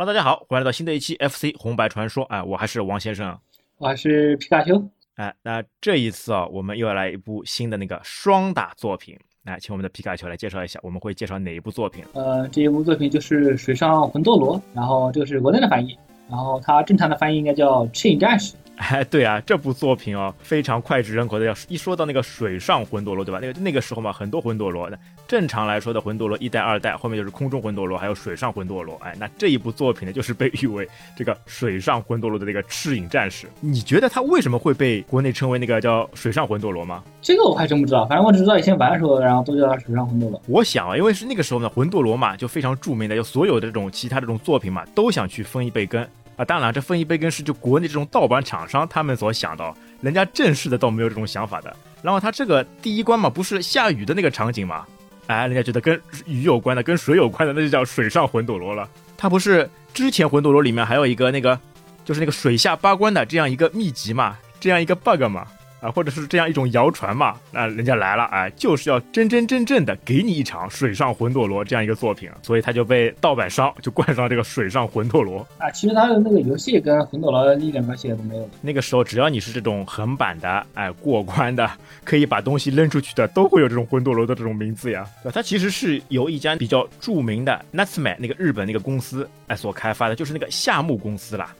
[0.00, 2.24] Hello，大家好，欢迎来到新的一期 FC 红白传说。
[2.30, 3.38] 哎，我还是王先生，
[3.76, 4.82] 我还是皮卡丘。
[5.16, 9.14] 哎，那这一次啊，我们又要来一部新的那个双打作品。
[9.44, 12.02] 来，请我们的皮卡丘来介绍一下，我们会介绍哪一部作品？
[12.14, 15.94] 呃，这一部作品就是《水上魂斗罗》，然后这个是国内的翻译，
[16.30, 18.54] 然后它正常的翻译应该叫《赤影战士》。
[18.80, 21.44] 哎，对啊，这部作品哦，非常脍炙人口的。
[21.44, 23.38] 要一说到那个水上魂斗罗，对吧？
[23.40, 24.88] 那个那个时候嘛，很多魂斗罗。
[24.88, 24.96] 那
[25.28, 28.96] 正常来说的魂斗罗一代、二代，后面就是空中魂斗罗，还有水上魂斗罗。
[29.04, 33.46] 哎，那这一部作品呢，就是被誉为这个水上魂斗罗的那个赤影战士。
[33.60, 37.04] 你觉得他为什么会被国内称为那个叫水上魂斗罗吗？
[37.20, 40.40] 这个我还真不知道，反正我只知道以前玩的时候，然后都叫他水上魂斗罗。
[40.46, 46.06] 我想啊，因为是那个时候呢，魂斗罗嘛，就非常著名的，就所有的这种其他这种作品嘛，都想去分一杯羹。
[46.40, 51.76] 啊，当然，这分一杯羹是就国内这种盗版厂商他们所想到，人家正式的倒没有这种想法的。
[52.00, 54.86] 然后他这个第一关嘛，不是下雨的那个场景嘛？
[55.26, 58.88] 哎，人家觉得跟雨有关的，跟水有关的，那就叫水上魂斗罗了。
[59.18, 61.60] 他不是之前魂斗罗里面还有一个那个，
[62.06, 65.46] 就是那个水下八关的这样一个秘籍嘛，这样一个 bug 嘛？
[65.80, 67.34] 啊，或者是这样一种谣传嘛？
[67.50, 75.70] 那人家来了，哎，就是要真真正正的给你一场水上魂斗罗这样一个作品，所以他就被盗版商就冠上这个水上魂斗罗啊。
[75.70, 78.48] 其实他的那个游戏跟魂斗罗一点关系都没有。
[78.60, 81.70] 那个时候，只要你是这种横版的，哎，过关的，
[82.04, 85.06] 可以把东西扔出去的，都会有这种魂斗罗的这种名字呀。
[85.22, 91.54] 对，它其实是由一家比较著名的 Natsume 那个日本那个公司哎所开发的，就是那个夏目公司啦。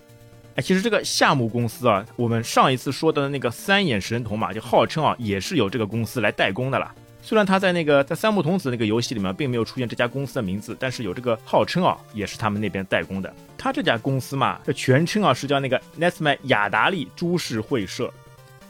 [0.56, 6.92] 哎，其实这个夏目公司啊，我们上一次说的那个三眼神童嘛，就号称啊，也是由这个公司来代工的啦。
[7.22, 13.32] 虽然他在那个在三木童子那个游戏里面并没有出现这家公司的名字，但是有这个号称啊，也是他们那边代工的。
[13.56, 18.10] 他这家公司嘛，这全称啊是叫那个 Nesme 雅达利株式会社，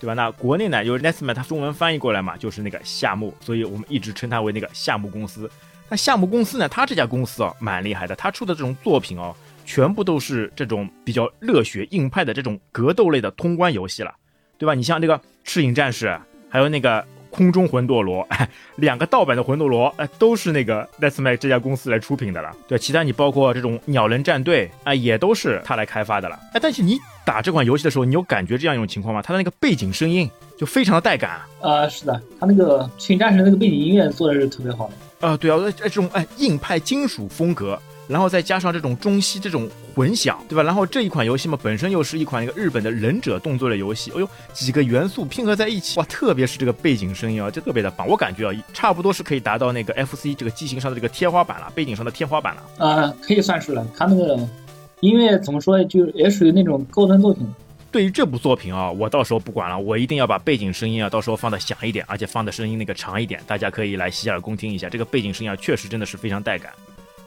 [0.00, 0.14] 对吧？
[0.14, 5.48] 那国内呢，就是 Nesme，它中文翻译过来嘛，就是那个夏目，所以我们一直称它为那个夏目公司。
[5.88, 9.34] 那夏目公司呢，它这家公司啊，蛮厉害的，它出的这种作品哦。
[9.70, 14.12] 全部都是这种比较热血硬派的这种格斗类的通关游戏了，
[14.58, 14.74] 对吧？
[14.74, 22.50] 你像这个赤影战士，还有那个空中魂斗罗，哎， 两个盗版的魂斗罗，哎，都是那个 Let's Make 这家公司来出品的了。
[22.66, 26.36] 对，其他你包括这种鸟人战队，啊，也都是他来开发的了。
[26.52, 29.22] 哎，但是你打这款游戏的时候，你有感觉这样一种情况吗？
[29.22, 31.42] 它的那个背景声音就非常的带感。
[31.60, 35.28] 呃，是的，他那个赤影战士那个背景音乐做的是特别好的。
[35.28, 37.80] 啊，对啊，这种哎硬派金属风格。
[38.10, 40.62] 然后再加上这种中西这种混响，对吧？
[40.64, 48.08] 然后这一款游戏嘛，本身又是一款一个日本的忍者动作类游戏，哎呦，几个元素拼合在一起，哇，特别是这个背景声音啊，就特别的棒。
[48.08, 52.62] 我感觉啊，差不多是可以达到那个 FC 这个机型上的这个天花板了，背景上的天花板了。
[52.78, 53.86] 呃，可以算是了。
[53.96, 54.36] 它那个
[55.00, 57.46] 音乐怎么说，就也属于那种高端作品。
[57.92, 64.88] 对于这部作品啊，我到时候不管了，我一定要把背景声音啊，到时候放的响一点，而且放的声音那个长一点，大家可以来洗耳恭听一下。
[64.88, 66.72] 这个背景声音啊，确实真的是非常带感。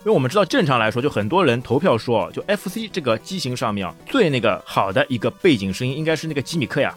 [0.06, 6.94] 因为我们知道，正常来说，就很多人投票说，就 FC 这个机型上面啊，最那个好的一个背景声音应该是那个吉米克呀，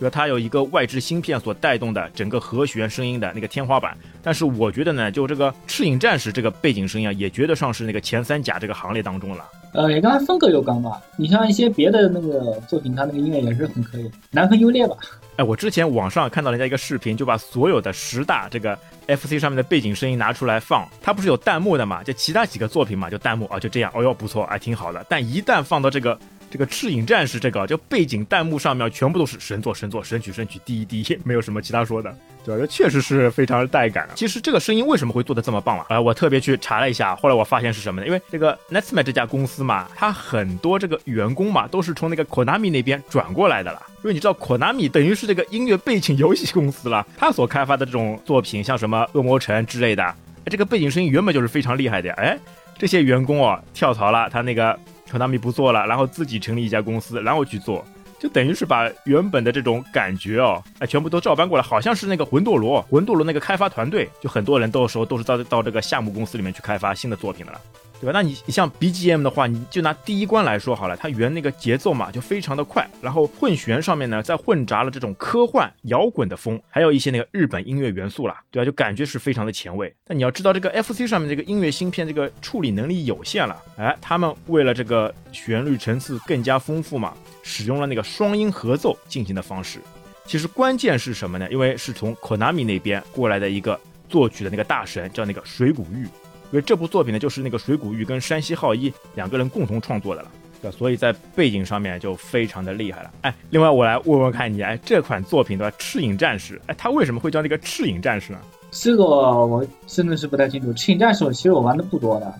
[0.00, 3.96] 因为它有一个外置芯片所带动的整个和弦声音的那个天花板。
[4.22, 9.44] 但是我觉得呢，就这个赤影战士这个背景声音啊，也觉得上是那个前三甲这个行列当中了。
[9.74, 14.96] 呃，也刚才风格有刚吧，你像一些别的那个作品，它那个音乐也是很可以，难分优劣吧。
[15.36, 18.76] 哎，我之前网上看到人家一个视频，就把所有的十大这个
[19.06, 22.02] FC 上面的背景声音拿出来放，它不是有弹幕的嘛？
[22.02, 25.04] 就其他几个作品嘛，就弹幕啊，就这样，哦哟不错，哎挺好的。
[25.06, 26.18] 但一旦放到这个
[26.50, 32.14] 这个赤影战士这个，就背景弹幕上面全部都是神作神作神曲神曲第一第一，没有什么其他说的。
[32.44, 34.10] 对，这确实是非常带感啊。
[34.14, 35.86] 其实这个声音为什么会做的这么棒啊？
[35.90, 38.06] 呃，我特别去查了一下，后来我发现是什么呢？
[38.06, 43.82] 因为这个 Netsme 这家公司嘛，它很多这个员工嘛，都是从那个 Konami 那边转过来的啦。
[43.98, 50.14] 因为你知道，Konami 等于是这个音乐背景游戏公司了，它所开发的这种作品，像什么恶魔城之类的，哎，
[50.46, 52.10] 这个背景声音原本就是非常厉害的。
[52.12, 52.38] 哎，
[52.78, 54.78] 这些员工哦跳槽了，他那个
[55.10, 57.84] 火纳米不做了，然后自己成立一家公司，然后去做。
[58.20, 67.60] 就等于是把原本的这种感觉哦，哎，全部都照搬过来，好像是那个魂斗罗，魂斗罗那个开发团队，就很多人到时候都是到到这个项目公司里面去开发新的作品的了，
[68.00, 68.12] 对吧？
[68.12, 78.64] 那你你像 BGM 的话，你就拿第一关来说好了，它原那个节奏嘛，就非常的快，然后混弦上面呢，再混杂了这种科幻摇滚的风，还有一些那个日本音乐元素啦，对吧？
[78.64, 79.94] 就感觉是非常的前卫。
[80.04, 87.14] 但你要知道，这个 FC 上面这个音乐芯片这个处理能力有限了，哎，他们为了这个旋律层次更加丰富嘛。
[87.42, 89.80] 使用了那个双音合奏进行的方式，
[90.26, 91.48] 其实关键是什么呢？
[91.50, 96.06] 因为是从 Konami 那边过来的一个作曲的那个大神，叫那个水谷玉。
[96.50, 100.30] 因为这部作品呢，就是那个水谷玉跟山西浩一两个人共同创作的了，
[100.62, 103.10] 对所以在背景上面就非常的厉害了。
[103.22, 108.38] 哎，另外我来问问看你，哎，这款作品的赤影战士，哎，他为什么会叫那个赤影战士呢？
[108.70, 110.72] 这个我真的是不太清楚。
[110.72, 112.34] 赤影战士其实我玩的不多的，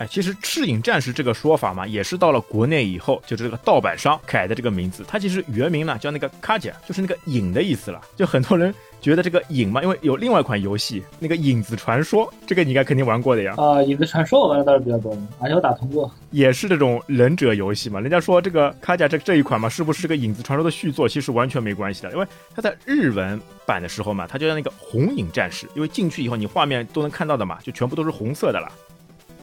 [0.00, 5.04] 哎，其实赤影战士这个说法嘛，也是到了国内以后，就是这个盗版商改的这个名字。
[5.06, 8.00] 它其实原名呢叫那个卡甲，就是那个影的意思了。
[8.16, 13.52] 就很多人觉得这个影嘛，因为有另外一款游戏，那个影子传说，这个你应该肯定玩过的呀。
[13.58, 16.10] 啊，影子传说我玩的倒是比较多，而且我打通过。
[16.30, 18.00] 也是这种忍者游戏嘛。
[18.00, 21.06] 人家说这个卡甲这这一款嘛，是不是这个影子传说的续作？
[21.06, 22.26] 其实完全没关系的，因为
[22.56, 28.72] 它在日文版的时候嘛，它就叫那个红影战士，因为进去以后你画面都能看到的嘛，就全部都是红色的了。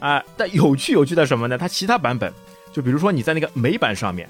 [0.00, 1.58] 啊，但有趣有趣的什么呢？
[1.58, 2.32] 它其他版本，
[2.72, 4.28] 就比如说你在那个美版上面，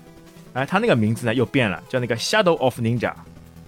[0.55, 3.13] 哎，它那个名字呢又变了，叫那个 Shadow of Ninja，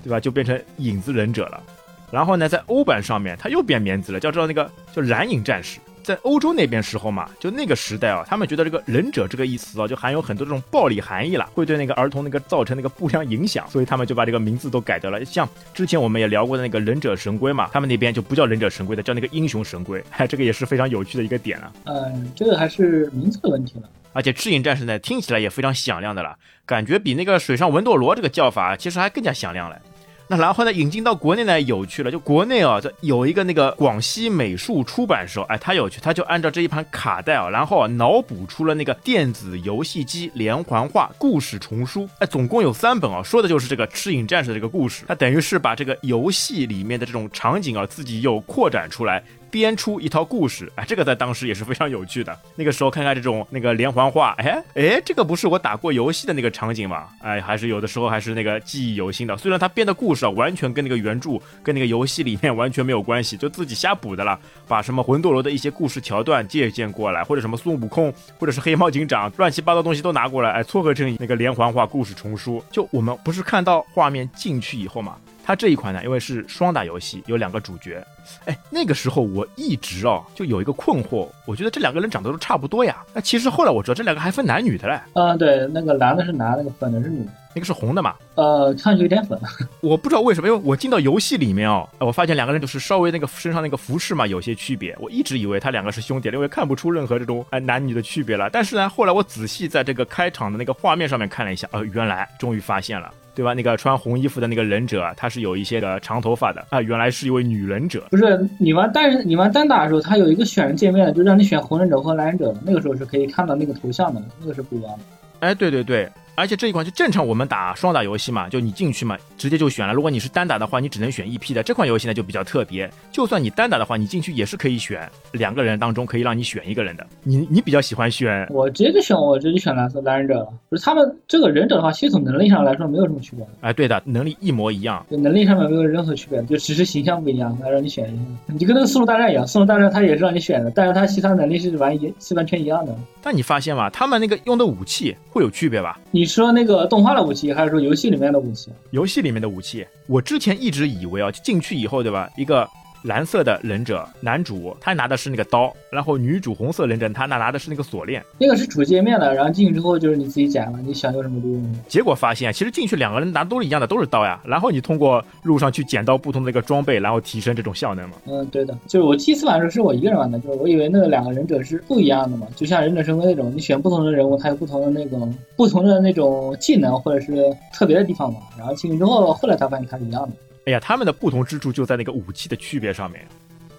[0.02, 0.18] 对吧？
[0.18, 1.62] 就变成影子忍者了。
[2.10, 5.78] 然后呢，在欧版上面，它又变名字了，叫做那个叫蓝影战士。
[6.02, 15.24] 在欧洲那边时候嘛，就那个时代啊，他们觉得这个忍者这个意思啊，就含有很多这种暴力含义了，会对那个儿童那个造成那个不良影响，所以他们就把这个名字都改掉了。
[15.24, 20.02] 像之前我们也聊过的那个忍者神龟嘛，他们那边就不叫忍者神龟的，叫那个英雄神龟。
[20.10, 21.72] 哎， 这个也是非常有趣的一个点啊。
[21.84, 23.88] 嗯，这个还是名字的问题了。
[24.12, 26.36] 而且赤影战士呢，听起来也非常响亮的了，
[26.66, 29.80] 感觉比那个水上文斗罗这个叫法其实还更加响亮了。
[30.30, 49.20] 那然后呢，引进到国内呢有趣了，就国内啊，这有一个那个广西美术出版社，哎，他有趣，他就按照这一盘卡带啊，然后啊脑补出了那个电子游戏机连环画故事丛书，哎，总共有三本啊，说的就是这个赤影战士的这个故事，他等于是把这个游戏里面的这种场景啊，自己又扩展出来。
[49.50, 52.36] 编出一套故事，哎，这个在当时也是非常有趣的。
[52.54, 57.08] 那个时候看看这种那个连环画，哎哎，这个不是我打过游戏的那个场景吗？
[57.20, 59.36] 哎，还是有的时候还是那个记忆犹新的。
[59.36, 61.32] 虽然他编的故事啊，完全跟那个原著、
[61.62, 64.38] 跟那个游戏里面完全没有关系，就自己瞎补的了，
[64.68, 72.62] 把什么魂斗罗的一些故事桥段借鉴过来，或者什么孙悟空，或者是黑猫警长，乱七八糟东西都拿过来，哎，撮合成那个连环画故事丛书。
[72.70, 75.16] 就我们不是看到画面进去以后嘛？
[75.50, 78.00] 它这一款呢，因为是双打游戏，有两个主角。
[78.44, 82.98] 哎，那个时候我一直哦就有一个困惑，我觉得这两个人长得都差不多呀。
[83.12, 85.00] 那其实后来我知道这两个还分男女的嘞。
[85.14, 87.26] 嗯，对，那个蓝的是男，那个粉的是女。
[87.52, 88.14] 那个是红的嘛？
[88.36, 89.36] 呃，看上去有点粉。
[89.82, 94.96] 我不知道为什么，因为我进到游戏里面哦，我发现两个人就是稍微那个身上那个服饰嘛有些区别。
[95.00, 98.48] 我一直以为他两个是兄弟，因为看不出任何这种哎男女的区别了。
[98.50, 103.12] 但是呢，后来我仔细在这个开场的那个画面上面看了一下，呃，原来终于发现了。
[103.34, 103.54] 对吧？
[103.54, 108.04] 那个穿红衣服的那个忍者，他是有一些个长头发的啊，原来是一位女忍者。
[108.10, 114.98] 不是你玩单人，你玩单打的时候，他有一个选人界面，就让你选红忍者或蓝忍者，那个时候是可以看到那个头像的，那个是不一样的。
[115.40, 116.08] 哎，对对对。
[116.40, 119.92] 而且这一款就正常我们打双打游戏嘛，就你进去嘛，直接就选了。
[119.92, 121.62] 如果你是单打的话，你只能选一批的。
[121.62, 127.06] 这款游戏呢就比较特别，就算你单打的话，你进去也是可以选两个人当中可以让你选一个人的。
[127.24, 128.46] 你你比较喜欢选？
[128.48, 130.48] 我直接就选，我直接选蓝色蓝忍者了。
[130.70, 133.46] 不是他们这个忍者的话，系统能力上来说没有什么区别。
[133.60, 138.22] 哎，对的，能力一模一样，能力上面没有任何区别，就只是形象不一样，来让你选一下。
[138.46, 142.96] 你就跟那个速度大战一样，速度大战它也是让你选的，但是它其他能力是完一是完全一样的。
[143.20, 143.90] 但你发现吗？
[143.90, 146.00] 他们那个用的武器会有区别吧？
[146.10, 147.14] 你说那个动画。
[147.14, 148.70] 的武器还是说游戏里面的武器？
[148.92, 152.68] 游戏里面的武器，我之前一直以为啊，进去以后对吧，一个。
[153.02, 158.22] 蓝色的忍者男主，他拿的是那个刀，然后女主红色忍者，他那拿的是那个锁链。
[158.38, 161.74] 那个是主界面的，然后进去之后就是你自己捡了，你想用什么就用。
[161.88, 164.40] 结果发现，其实进去两个人拿的都是一样的，都是刀呀。
[164.44, 168.16] 然后你通过路上去捡到不同的一个装备，然后提升这种效能嘛。
[168.26, 168.76] 嗯，对的。
[168.86, 177.34] 就是我第一次玩的时候是我一个人玩的，就是我以为那个两个忍者是不一样的嘛，就像忍者神龟那种，你选不同的人物，他有不同的那种不同的那种技能或者是
[177.72, 178.40] 特别的地方嘛。
[178.58, 180.32] 然后进去之后，后来才发现它是一样的。
[180.66, 183.26] 哎呀，他们的不同之处就在那个武器的区别上面。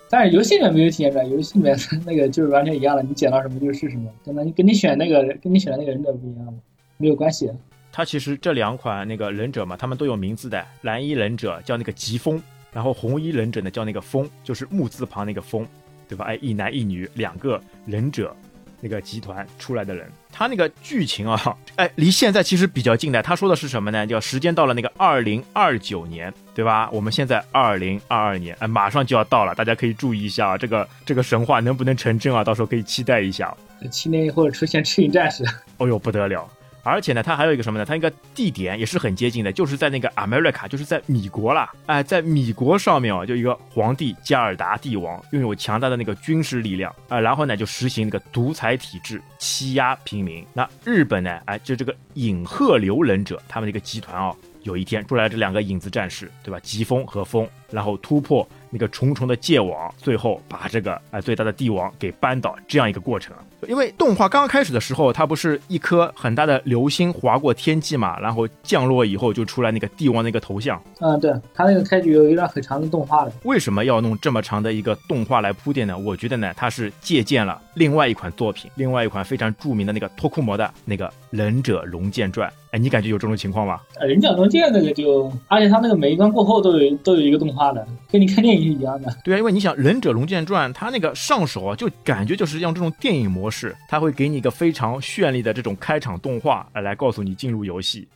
[0.10, 6.60] 但是游戏里面没有体现出来，游戏里面那个就是完全一样的，你捡到什么就是什么，跟你跟你选那个跟你选的那个忍者不一样
[6.98, 7.50] 没有关系。
[7.92, 12.42] 它其实这两款那个忍者嘛，他们都有名字的，蓝衣忍者叫那个疾风，
[12.74, 15.66] 然后红衣忍者呢叫那个风，就是木字旁那个风，
[16.08, 16.26] 对吧？
[16.26, 18.36] 哎，一男一女两个忍者。
[18.84, 23.22] 那个集团出来的人，他那个剧情啊， 哎，离现在其实比较近的。
[23.22, 24.08] 他说的是什么呢？
[24.08, 26.89] 叫时间到了那个二零二九年，对吧？
[26.91, 32.43] 我们现在二零二二年，哎，马上就要到了，大家可以注意一下啊，这个这个神话能不能成真啊？
[32.43, 33.55] 到时候可以期待一下。
[33.89, 35.43] 七年以后出现赤影战士，
[35.77, 36.48] 哦呦不得了！
[36.84, 37.86] 而且呢，它还有一个什么呢？
[37.86, 41.72] 它一个地点也是很接近的，就是在那个 America，就是在米国啦。
[41.86, 47.20] 哎，在米国上面啊，就一个皇帝加尔达帝王，拥有强大的那个军事力量啊。
[47.20, 50.43] 然后呢，就实行那个独裁体制，欺压平民。
[50.53, 56.60] 那日本呢，哎，就这个影鹤流忍者他们这个集团哦，有一天出来这两个影子战士，对吧？
[56.62, 63.36] 疾风和风，然后突破那个重重的界网，最后把这个呃最大的帝王给扳倒，这样一个过程。
[63.68, 70.82] 因为动画刚开始的时候，它不是一颗很大的流星划过天际嘛，然后降落以后就出来那个帝王的一个头像。
[71.00, 73.32] 嗯，对，它那个开局有一段很长的动画的。
[73.44, 75.98] 为什么要弄这么长的一个动画来铺垫呢？
[75.98, 82.48] 我觉得呢，它是借鉴了另外一款作品，另外一款非常著名的那个托库摩的那个《忍者龙剑传》。
[82.72, 83.82] 哎，你感觉有这种情况吗？
[84.00, 89.14] 忍者龙剑那个就，而且它那个每一关过后都有都有一个动画的，跟你看电影是一样的。
[89.26, 98.08] 对啊，因为你想《忍者龙剑传》，它那个上手啊，就感觉就是用这种电影模式，它会给你一个非常绚丽的这种开场动画，来告诉你进入游戏。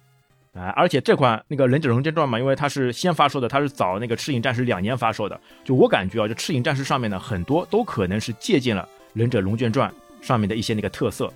[0.54, 5.38] 啊，而且这款那个《忍者龙剑传》嘛，因为它是先发售的，它是早那个《赤影战士》两年发售的。
[5.66, 8.82] 就我感觉啊，就《赤影战士》上面呢，很多都可能是借鉴了
[9.12, 9.92] 《忍者龙剑传》
[10.26, 11.30] 上面的一些那个特色。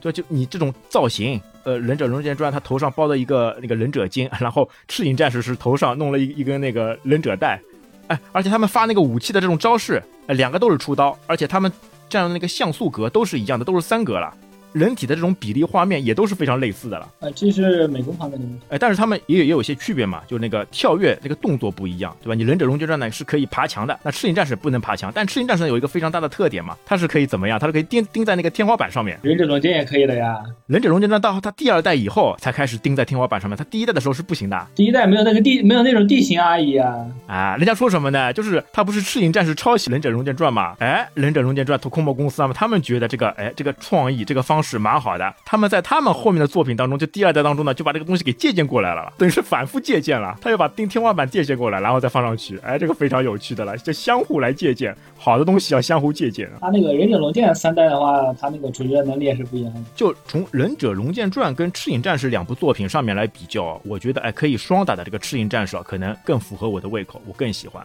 [0.00, 7.60] 对，就你这种造型，呃，《忍者龙剑传》他头上包的一个那个忍者巾， 然后《赤影战士》是头上弄了一一根那个忍者带，
[8.08, 11.70] 哎，而且他们发那个武器的这种招式，哎，两个都是出刀，而且他们
[12.08, 14.32] 站的那个像素格都是一样的，都是三格了。
[14.72, 22.34] 人体的这种比例画面也都是非常类似的了，啊，这是美工方面的问题，哎，但是他们也有也有些区别嘛，就是那个跳跃那个动作不一样，对吧？
[22.34, 27.58] 你忍者龙剑传呢是可以爬墙的，那赤影战士不能爬墙，但赤影战士有一个非常大的特点嘛，它是可以怎么样？
[27.58, 29.18] 它是可以钉钉在那个天花板上面。
[29.22, 34.66] 忍者龙剑也可以的呀，忍者龙剑传到它第二代以后才开始钉在天花板上面，它第一代的时候是不行的。
[34.74, 38.32] 第一代没有那个地没有那种地形阿姨啊，啊，人家说什么呢？
[38.32, 40.76] 就是他不是赤影战士抄袭忍者龙剑传嘛？
[40.78, 45.34] 哎，忍者龙剑传图空魔公司啊，他们觉得这个哎这个创意这个方式蛮好的。
[45.44, 50.36] 他们在他们后面的作品当中，就第二代当中呢，就把这个东西给借鉴过来了，等于是反复借鉴了。
[50.40, 56.50] 他又把钉天花板借鉴过来，然后再放上去，哎，这个非常有趣的了，就相互来借鉴，好的东西要相互借鉴。
[56.60, 59.80] 他那个忍者龙剑三代的话，他那个主角能力也是不一样的。
[59.94, 67.84] 就从忍者龙剑传跟赤影战士两部作品上面来比较，我觉得哎，可以双打的这个赤影战士啊可能更符合我的胃口，我更喜欢。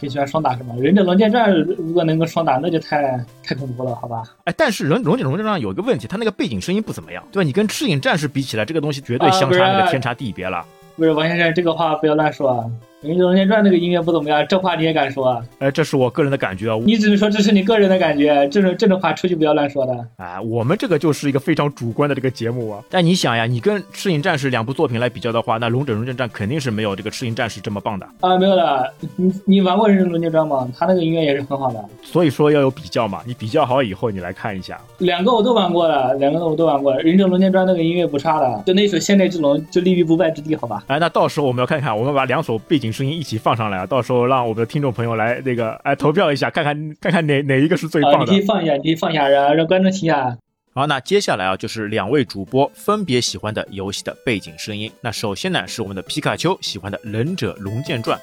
[0.00, 0.74] 更喜欢双打是吗？
[0.80, 4.22] 忍者龙剑传如果能够双打，那就太太恐怖了，好吧？
[4.44, 7.46] 哎，但是忍龙剑龙剑传有一个问题，它那个背景声音不怎么样，对吧？
[7.46, 10.64] 你跟赤影战士比起来，这个东西绝对相差那个天差地别了。
[10.96, 12.64] 不是王先生，这个话不要乱说啊。
[13.04, 15.28] 《忍者龙剑传》那个音乐不怎么样，这话你也敢说？
[15.28, 15.44] 啊？
[15.58, 16.80] 哎，这是我个人的感觉啊。
[16.86, 19.92] 你只能说这是你个人的感觉，这种这种话出去不要乱说的。
[20.16, 22.82] 哎，我们这个就是一个非常主观的这个节目啊。
[22.88, 28.38] 但你想呀，你跟《赤影战士》两部作品来比较的话，那《龙者龙剑传》肯定是没有这个《赤影战士》这么棒的啊。
[28.38, 30.66] 没有的，你你玩过《忍者龙剑传》吗？
[30.74, 31.84] 他那个音乐也是很好的。
[32.02, 34.80] 所以说要有比较嘛，你比较好以后你来看一下。
[34.96, 40.84] 两个我都玩过了，两个我都玩过了，《忍者龙剑传》那个音乐不差的，就那首《现代之龙》就立于不败之地，好吧？
[40.86, 43.86] 哎，那到时候我们要看看，我们把两首背景声音一起放上来。
[43.86, 48.20] 到时候让我们的听众朋友来那个哎投票一下，看看看看哪哪一个是最棒的。
[48.20, 50.38] 你可以放一下，你可以放一下，让让观众听一下。
[50.72, 54.90] 好，那接下来啊就是两位主播分别喜欢的游戏的背景声音。
[55.00, 58.18] 那首先呢是我们的皮卡丘喜欢的《忍者龙剑传》。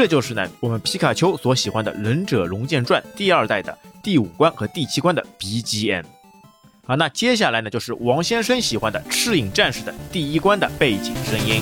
[0.00, 6.04] 这就是呢，我们皮卡丘所喜欢的《忍者龙剑传》第二代的第五关和第七关的 BGM。
[6.86, 11.60] 好，那接下来呢，就是王先生喜欢的《赤影战士》的第一关的背景声音。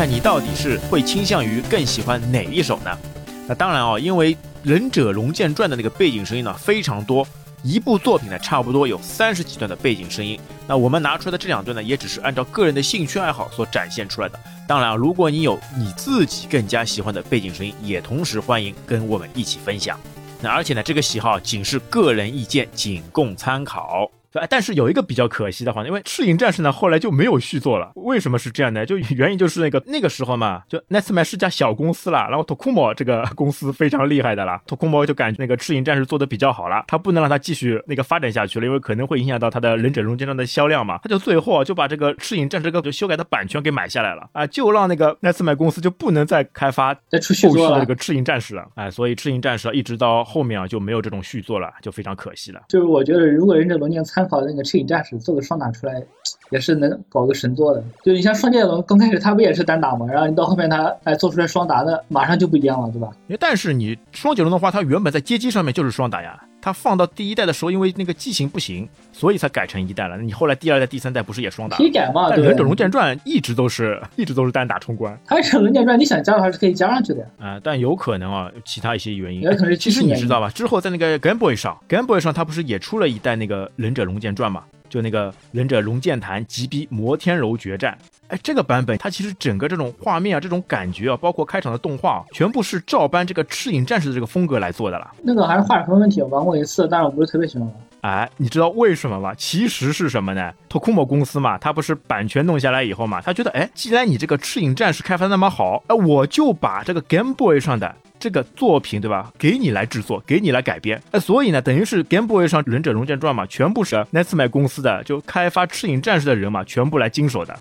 [0.00, 2.98] 看看你到底是会倾向于更喜欢哪一首呢？
[3.46, 7.28] 那当然哦，因为《忍者龙剑传》的那个背景声音呢非常多，
[7.62, 10.40] 一部作品呢，差不多有三十几段的背景声音。
[10.66, 14.40] 那我们拿出来的这两段呢，也只是按照个人的兴趣爱好所展现出来的。
[14.66, 20.00] 当然，如果你有你自己更加喜欢的背景声音，也同时欢迎跟我们一起分享。
[20.40, 24.10] 那而且呢，这个喜好仅是个人意见，仅供参考。
[24.32, 27.90] 对，但是有一个比较可惜的话，因为《赤影战士》呢后来就没有续作了。
[27.96, 28.86] 为什么是这样呢？
[28.86, 40.98] 就原因就是那个那个时候嘛，就 Netsman 是家小公司了，然后 Tokumo 这个公司非常厉害的了，Tokumo 就感觉那个《赤影战士》做的比较好了，他不能让他继续那个发展下去了，因为可能会影响到他的忍者龙剑传的销量嘛。
[41.02, 48.64] 他就最后就把这个《赤影战士》这个就修改的版权给买下来了啊，就让那个 Netsman 公司就不能再开发再出续作的这个《赤影战士》了。
[48.76, 52.62] 哎，所以《赤影战士》一直到后面啊就没有这种续作了，就非常可惜了。
[52.68, 55.16] 就是我觉得，如果忍者龙剑参参考那个《赤影战士》。
[55.18, 56.02] 做个双打出来，
[56.50, 57.82] 也是能搞个神作的。
[58.04, 60.06] 就你像双剑龙，刚开始他不也是单打吗？
[60.06, 63.10] 然后你到后面他哎做出来双打，那马上就不一样了，对吧？
[63.38, 66.38] 但是你双剑龙的话，它原本在街机上面就是双打呀。
[66.62, 70.18] 它放到第一代的时候，因为那个机型不行，所以才改成一代了。
[70.18, 71.76] 你后来第二代、第三代不是也双打？
[71.76, 72.28] 可以改嘛？
[72.36, 75.18] 忍者龙剑传一直都是 一直都是单打冲关。
[75.26, 77.26] 它忍者龙剑传，你想加的话是可以加上去的呀。
[77.38, 79.42] 啊，但有可能啊，其他一些原因。
[79.42, 80.50] 也可能是其实你知道吧？
[80.50, 84.64] 之后在那个 Game Boy 上，Game Boy 上它不是也出了一代那个忍者龙剑传嘛？
[84.88, 87.96] 就那个忍者龙剑坛击逼摩天楼决战，
[88.30, 95.10] 哎，这个版本它其实整个这种画面啊，这种感觉啊，包括开场的动画，全部是照搬这个赤影战士的这个风格来做的了。
[95.22, 97.76] 那个还是画质问题，我玩过一次，但是我不是特别喜欢玩。
[98.02, 99.34] 哎，你知道为什么吗？
[99.36, 107.94] 其实是什么呢？Tokumo 公司嘛，他不是版权弄下来以后嘛，他觉得，哎，既然你这个赤影战士开发那么好，哎，我就把这个 Game Boy 上的。
[108.18, 109.32] 这个作品对吧？
[109.38, 117.58] 给你来制作，给你来改编，哎，所以呢，等于是 Game Boy 上《忍者龙剑传》嘛，全部是 Netsman 公司的，就开发赤影战士的人嘛，全部来经手的，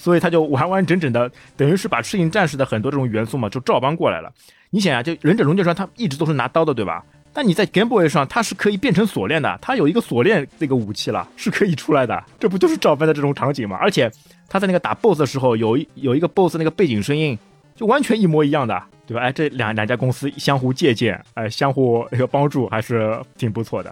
[0.00, 4.32] 所以他就完完整整的，等于是把赤影战士的很多这种元素嘛，就照搬过来了。
[4.70, 7.04] 你想啊，就《忍者龙剑传》，他一直都是拿刀的，对吧？
[7.34, 13.76] 但你在 Game Boy 上，它是可以变成锁链的，它有一个锁链那个武器了，是可以出来的，这不就是照搬的这种场景吗？
[13.78, 14.10] 而且
[14.48, 17.38] 他在那个打 BOSS 的时候，有一有一个 BOSS 那个背景声音。
[17.76, 19.22] 就完全一模一样的，对吧？
[19.22, 23.90] 哎，这两两家公司相互借鉴，哎，相互那个帮助，还是挺不错的，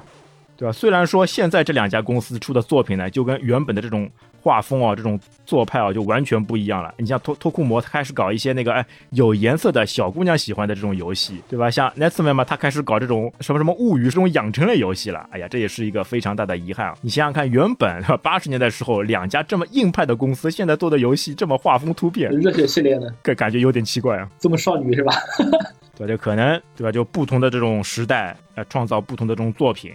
[0.58, 0.72] 对吧？
[0.72, 4.10] 虽然说现在这两家公司出的作品呢，就跟原本的这种。
[4.40, 6.94] 画风啊，这种做派啊，就完全不一样了。
[6.98, 11.70] 你像脱脱库摩，他开始搞一些那个哎有颜色的小姑娘喜欢的这种游戏，对吧？
[11.70, 15.26] 像 Netsman 嘛，他开始搞这种什么什么物语这种养成类游戏了。
[15.30, 16.94] 哎呀，这也是一个非常大的遗憾啊！
[17.00, 24.28] 你想想看，原本 八十年代时候两家这么硬派的公司，现在做的游戏这么画风突变，热血系列的，感感觉有点奇怪啊。
[24.38, 25.12] 这么少女是吧？
[25.96, 26.92] 对，就可能对吧？
[26.92, 29.92] 就不同的这种时代，呃，创造不同的这种作品。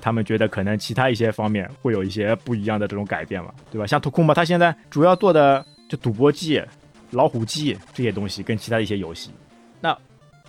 [0.00, 3.86] 他们觉得可能其他一些方面会有一些不一样的这种改变嘛，对吧？
[3.86, 6.62] 像图库嘛，他现在主要做的就赌博机、
[7.10, 9.30] 老虎机这些东西，跟其他的一些游戏。
[9.80, 9.96] 那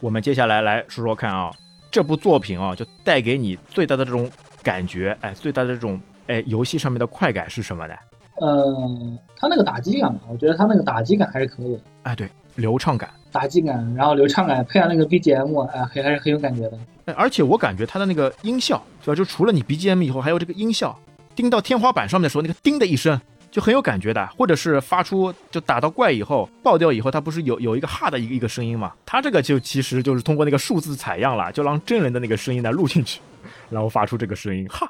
[0.01, 1.51] 我们接下来来说说看啊，
[1.91, 4.29] 这部作品啊，就带给你最大的这种
[4.63, 7.95] 感觉，哎，最大的这种哎游戏上面的快感是什么呢？
[8.41, 11.79] 嗯，他那个打击感吧，我觉得他那个打击感还是可以的。
[12.03, 13.10] 哎，对，流畅感。
[13.36, 16.80] 打击感，然后流畅感，配上那个 BGM，哎，还还是很有感觉的。
[17.17, 19.15] 而且我感觉它的那个音效，是吧？
[19.15, 20.98] 就除了你 BGM 以后，还有这个音效，
[21.36, 23.19] 叮到天花板上面的时候，那个叮的一声，
[23.52, 24.26] 就很有感觉的。
[24.38, 28.93] 或者是发出就打到怪以后爆掉以后，它不是有有一个哈的一个一个声音嘛？
[29.06, 33.19] 它这个就其实就是通过那个数字采样了，就让真人的那个声音呢录进去，
[33.69, 34.89] 然后发出这个声音，哈，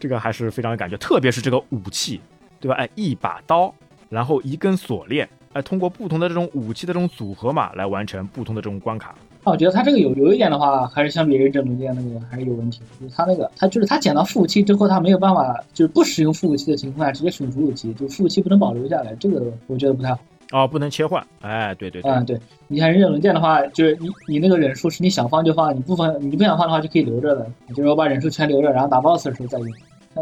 [0.00, 0.96] 这个还是非常有感觉。
[0.96, 2.18] 特别是这个武器，
[2.58, 2.74] 对吧？
[2.76, 3.72] 哎，一把刀，
[4.08, 5.28] 然后一根锁链。
[5.54, 9.14] 哎，通过不同的这种武器的这种组合嘛，来完成不同的这种关卡。
[9.44, 12.80] 啊，我觉得他这个有有一点的话，还是相比忍者龙剑那个还是有问题。
[13.00, 20.18] 就是他那个，他就是他捡到副武器之后，他没有办法，就是不使用副武器的情况下直接使用主武器，就副武器不能保留下来，这个我觉得不太好。
[20.50, 21.24] 哦，不能切换。
[21.40, 22.10] 哎，对对对。
[22.10, 22.38] 嗯，对。
[22.68, 27.46] 你看忍者龙剑的话，就是你你那个忍术是你想放就放，你不放你不想放的话就可以留着的。
[27.66, 29.68] 你就是我把忍术全留着，然后打 boss 的时候再用。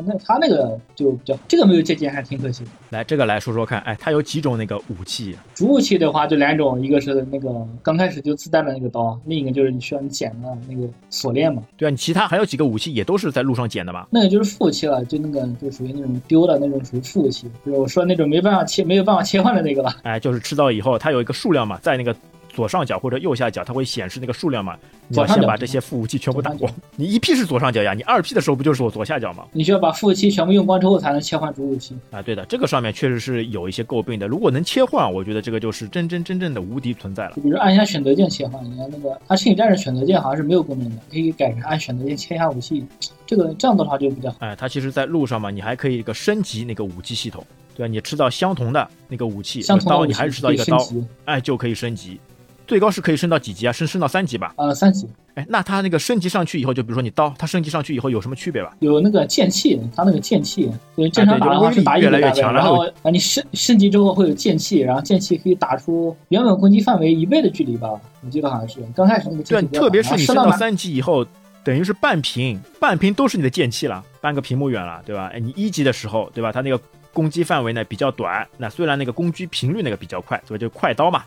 [0.07, 2.65] 那他那个就比较，这个没有借鉴还挺可惜。
[2.91, 5.37] 来，这个来说说看，哎，它有几种那个武器？
[5.55, 11.63] 主武器的话就两种，一个是那个刚开始就自带的那个刀，另一个就是你需要你捡的那个锁链嘛。
[11.77, 14.09] 对啊，你其他还有几个武器也都是在路上捡的吧？
[14.11, 19.95] 那个就是副武器了，就那个就属于那种丢的那种属于副武器，就是我说那种没办法切没有办法切换的那个了。
[20.03, 22.15] 哎，就是吃到以后它有一个数量嘛，在那个。
[22.57, 24.75] 左上角或者右下角，它会显示那个数量嘛？
[25.09, 26.73] 你要先把这些副武器全部打光。
[26.97, 29.45] 你一 P 是左上角呀，你二 P 的时候不就是我左下角吗？
[29.53, 32.23] 你需要把副武器全部用光之后才能切换主武器啊。
[32.23, 34.27] 对的，这个上面确实是有一些诟病的。
[34.27, 37.33] 如果能切换，我觉得这个就是真真正正的无敌存在了。
[37.35, 42.87] 比如按一下选择键切换，你看那个它摄影战士选择键好像是没有功能的，可以改成按选择键切一下武器。
[43.27, 44.37] 这个这样的话就比较好。
[44.41, 47.91] 哎，它其实在路上嘛，你还可以一个升级那个武器系统，对吧？
[47.91, 50.79] 你吃到相同的那个武器，刀，你还是吃到一个刀，
[51.25, 52.21] 哎，就可以升级。
[52.67, 53.73] 最高是可以升到几级啊？
[53.73, 54.53] 升升到三级吧？
[54.57, 55.07] 呃，三级。
[55.35, 58.75] 哎，那它那个升级上去以后，就比如说你刀，它升级上去以后有什么区别吧？
[58.81, 67.89] 有那个剑气，它那个剑气，对正常打的话是打一越来越强，然后啊你升升级之后会有剑气，然后剑气可以打出原本攻击范围一倍的距离吧？
[68.25, 69.67] 我记得好像是刚开始那个剑气。
[69.69, 71.25] 对，特别是你升到三级以后，
[71.63, 75.31] 等于是半屏，半屏都是你的剑气了，半个屏幕远了，对吧？
[75.35, 76.51] 哎，你一级的时候，对吧？
[76.51, 76.81] 它那个
[77.13, 81.25] 攻击范围呢比较短，那虽然那个攻击频率那个比较快，所以就快刀嘛。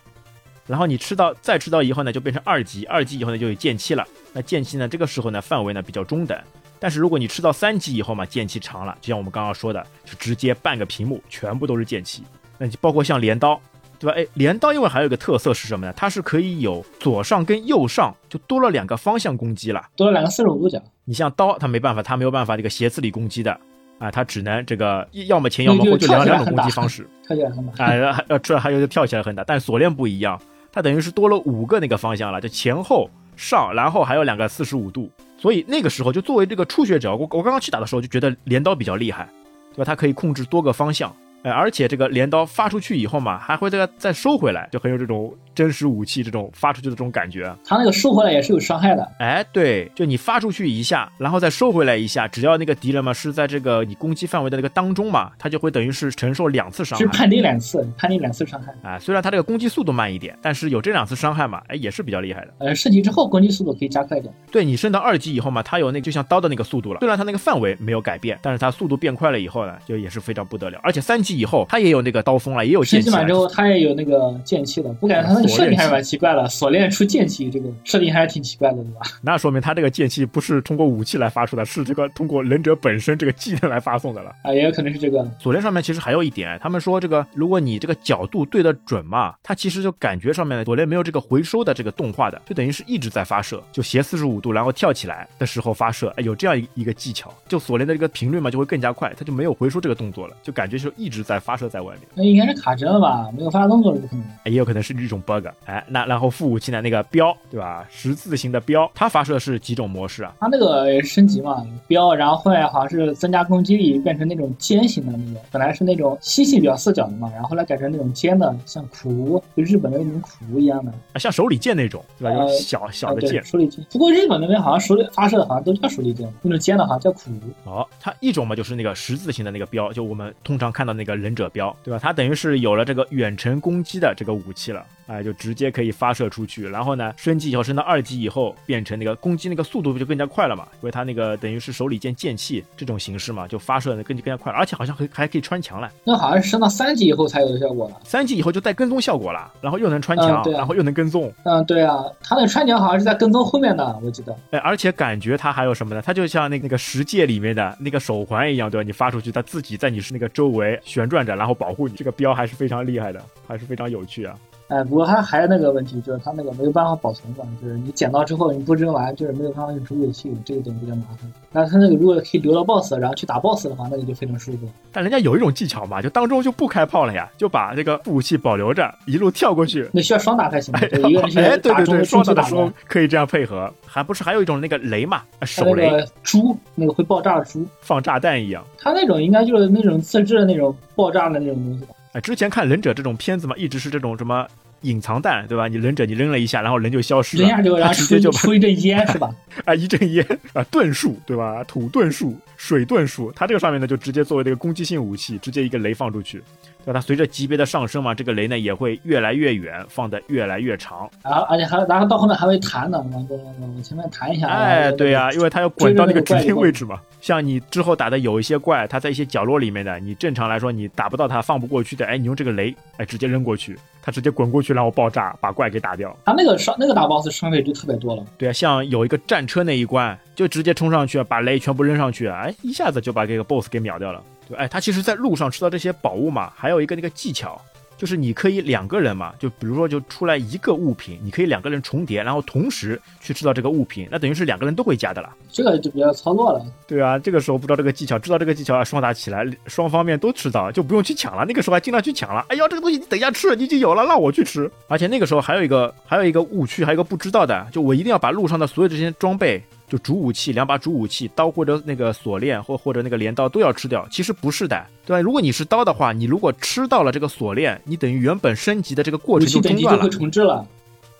[0.69, 4.05] 然后你吃到再吃到以后呢，就变成二级，二级以后呢就有剑气了。
[4.31, 6.39] 那剑气呢，这个时候呢范围呢比较中等。
[6.79, 12.23] 但是如果你吃到三级以后嘛，剑气长了，就像我们刚刚说的，就直接半个屏幕全部都是剑气。
[12.59, 13.59] 那就包括像镰刀，
[13.97, 14.15] 对吧？
[14.15, 15.93] 哎，镰刀因为还有一个特色是什么呢？
[15.97, 20.79] 它是可以有左上跟右上，就多了两个方向攻击了，多了两个四十五度角。
[21.03, 23.59] 你像刀，它没办法，它没有办法这个斜刺里攻击的
[23.97, 27.09] 啊，它只能这个要么前要么后，就两两种攻击方式。
[27.25, 27.85] 跳起来很大。
[27.85, 30.39] 啊，还出来还有跳起来很大，但锁链不一样。
[30.71, 39.27] 它等于是多了五个那个方向了，就前后上，然后还有两个四十五度，所以那个时候就作为这个初学者，我我刚刚去打的时候就觉得镰刀比较厉害，
[39.73, 39.85] 对吧？
[39.85, 41.13] 它可以控制多个方向。
[41.41, 47.53] 哎，而且这个镰刀发出去以后嘛，还会再再收回来，就很有这种真实武器这种发出去的这种感觉。
[47.65, 49.05] 它那个收回来也是有伤害的。
[49.19, 57.03] 哎，对，就你发出去一下，然后再收回来一下，只要那个敌人嘛是在这个你攻击范围的那个当中嘛，他就会等于是承受两次伤害。
[57.03, 58.73] 是判定两次，判定两次伤害。
[58.89, 62.53] 啊，虽然他这个攻击速度慢一点，但是有这两次伤害嘛，哎，也是比较厉害的。
[62.59, 64.33] 呃，升级之后攻击速度可以加快一点。
[64.51, 66.99] 对你升到二级以后嘛，它有那就像刀的那个速度了。
[66.99, 70.79] 虽然它那个范围没有改变，但是它速度变快了以后呢，就也是非常不得了。
[70.83, 72.09] 而且三级以后它也有那。
[72.09, 73.05] 个刀锋了，也有剑气。
[73.05, 74.91] 升级满之后，它也有那个剑气了。
[74.93, 79.01] 不感觉它那个设定还是蛮奇怪的，锁链出剑气，这个设定还是挺奇怪的，对吧？
[79.21, 84.33] 那说明他这个剑气不是通过武器来发出的，是这个通过忍者本身这个技能来发送的了。
[84.41, 85.29] 啊，也有可能是这个。
[85.39, 102.03] 锁链上面其实还有一点，他们说这个，如果你这个角度对得准嘛，它其实就感觉上面锁链没有这个回收的这个动画的，就等于是一直在发射，就斜四十五度，然后跳起来的时候发射，哎，有这样一一个技巧，就锁链的这个频率嘛就会更加快，它就没有回收这个动作了，就感觉就一直在发射在外面。
[102.15, 102.79] 那应该是卡。
[102.79, 103.29] 帧了吧？
[103.35, 105.47] 没有发动作是不可能，也有可能是一种 bug。
[105.65, 107.87] 哎，那然后副武器呢那个标，对吧？
[107.91, 110.33] 十字形的标，它发射是几种模式啊？
[110.39, 122.47] 它那个升级嘛，标，然后后来好像是增加攻击力，变成那种尖形的那种，本来是那种星星表四角的嘛，然后后来改成那种尖的，像苦，就日本的那种苦一样的，啊，像手里剑那种，对吧？
[122.59, 123.85] 小小的剑，手里剑。
[123.91, 127.29] 不过日本那边好像手里发射的好像都叫手里剑，那种尖的好像叫苦。
[127.65, 131.99] 哦，它一种嘛就是那个十字形的那个标，就我们通常看到那个忍者标，对吧？
[132.01, 133.59] 它等于是有了这个远程。
[133.59, 136.67] 攻击的这个武器了，哎，就直接可以发射出去。
[136.67, 145.91] 然后呢，升级以后升到二级以后，变成那个攻击那个速度不就更加快了嘛，因为它那个等于是手里剑剑气这种形式嘛，就发射的更更加快，而且好像还还可以穿墙了。
[146.05, 147.99] 那好像是升到三级以后才有的效果了。
[148.05, 151.33] 三级以后就带跟踪效果了，然后又能穿墙，对然后又能跟踪。
[151.43, 154.33] 嗯，对啊，它那穿墙好像是在跟踪后面的，我记得。
[154.51, 156.01] 哎，而且感觉它还有什么呢？
[156.01, 158.85] 它就像那个那个十界里面的那个手环一样，对吧？
[158.85, 161.95] 你发出去，它自己在你是那个周围旋转着，然后保护你。
[161.95, 164.23] 这个标还是非常厉害的，还是非常有趣。
[164.23, 164.35] 啊，
[164.69, 171.31] 哎，不过它还有那个问题，就是它那个没有办法保存嘛，就是你捡到之后你不扔完，就是没有办法用主武器，这个点比较麻烦。
[171.51, 174.69] 但它那个如果可以留到 BOSS，然后去打 BOSS 的话，那个就非常舒服。
[174.91, 179.89] 但人家有一种技巧嘛，就当中就不开炮了呀，就把这个武器保留着，一路跳过去。
[179.91, 180.71] 那需要双打才行，
[181.09, 183.73] 一个人 哎，对对对，双打的时候可以这样配合。
[183.87, 185.89] 还不是还有一种那个雷嘛，手雷，
[186.21, 188.63] 猪，那个会爆炸的猪，放炸弹一样。
[188.77, 191.95] 它那种应该就是那种自制的那种爆炸的那种东西吧。
[192.13, 194.47] 哎，之前看忍者这种片子嘛，一直是这种什么
[194.81, 195.67] 隐藏弹，对吧？
[195.67, 199.29] 你忍者你扔了一下，然后人就消失了，扔下就然后直接就出一阵烟，是吧？
[199.65, 201.63] 啊，一阵烟啊，遁术，对吧？
[201.65, 206.41] 土遁术、水遁术，它这个上面呢就直接作为这个攻击性武器，直接一个雷放出去。
[206.85, 211.09] 对它随着级别的上升嘛，这个雷呢也会越来越远，放的越来越长。
[211.23, 213.27] 然后而且还然后到后面还会弹的，往
[213.59, 214.47] 往前面弹一下。
[214.47, 216.99] 哎，对呀，因为它要滚到那个指定位置嘛。
[217.21, 226.15] 像你之后打的有一些怪，它在一些角落里面的，你正常来说你打不到它，放不过去的，哎，你用这个雷，哎，直接扔过去，它直接滚过去，然后爆炸，把怪给打掉。
[226.25, 228.23] 它那个伤那个打 boss 伤费就特别多了。
[228.37, 234.23] 对啊，像有一个战车那一关，就直接冲上去，把雷全部扔上去，哎，一下子就把这个 boss 给秒掉了。
[234.49, 237.61] 对，哎，他其实，在路上吃到这些宝物嘛，还有一个那个技巧，
[237.97, 245.29] 就是你可以两个人嘛，就比如说就出来一个物品，你可以两个人重叠，然后同时去吃到这个物品，那等于是两个人都会加的了。
[245.51, 246.65] 这个就比较操作了。
[246.87, 251.45] 对啊，这个时候不知道这个技巧，知道这个技巧啊，双打起来，双方面都吃到，就不用去抢了。
[251.45, 252.45] 那个时候还尽量去抢了。
[252.49, 254.71] 哎呀，这个东西你等一下吃，你已经有了，让我去吃。
[254.87, 259.61] 而且那个时候还有一个，还有一个误区，还有一个不知道的，就我一定要把路上的所有这些装备。
[259.89, 264.07] 就主武器，两把主武器，刀或者那个锁链，或或者那个镰刀都要吃掉。
[264.11, 265.19] 其实不是的，对吧？
[265.19, 270.07] 如果你是刀的话，你如果吃到了这个锁链，你等于原本升级的这个过程就中断了。
[270.07, 270.65] 重置了。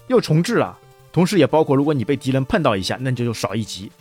[0.08, 0.78] 又重置了，
[1.12, 3.92] 同时也包括如果你被敌人碰到一下，那你就少一级，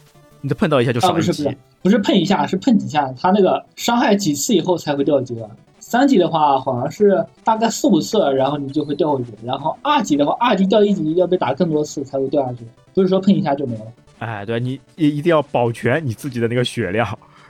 [0.40, 1.26] 你的碰到一下就啊，少一级。
[1.26, 5.48] 不是不是不是碰一下，是碰几下，他那个伤害几次以后才会掉级的。
[5.80, 9.32] 三级的话好像是大概四五次，然后你就会掉回去。
[9.44, 12.58] 然后二级的话，二级掉一级要被打更多次才会掉下去，
[12.94, 13.84] 不是说碰一下就没了。
[14.18, 17.06] 哎，对你一一定要保全你自己的那个血量，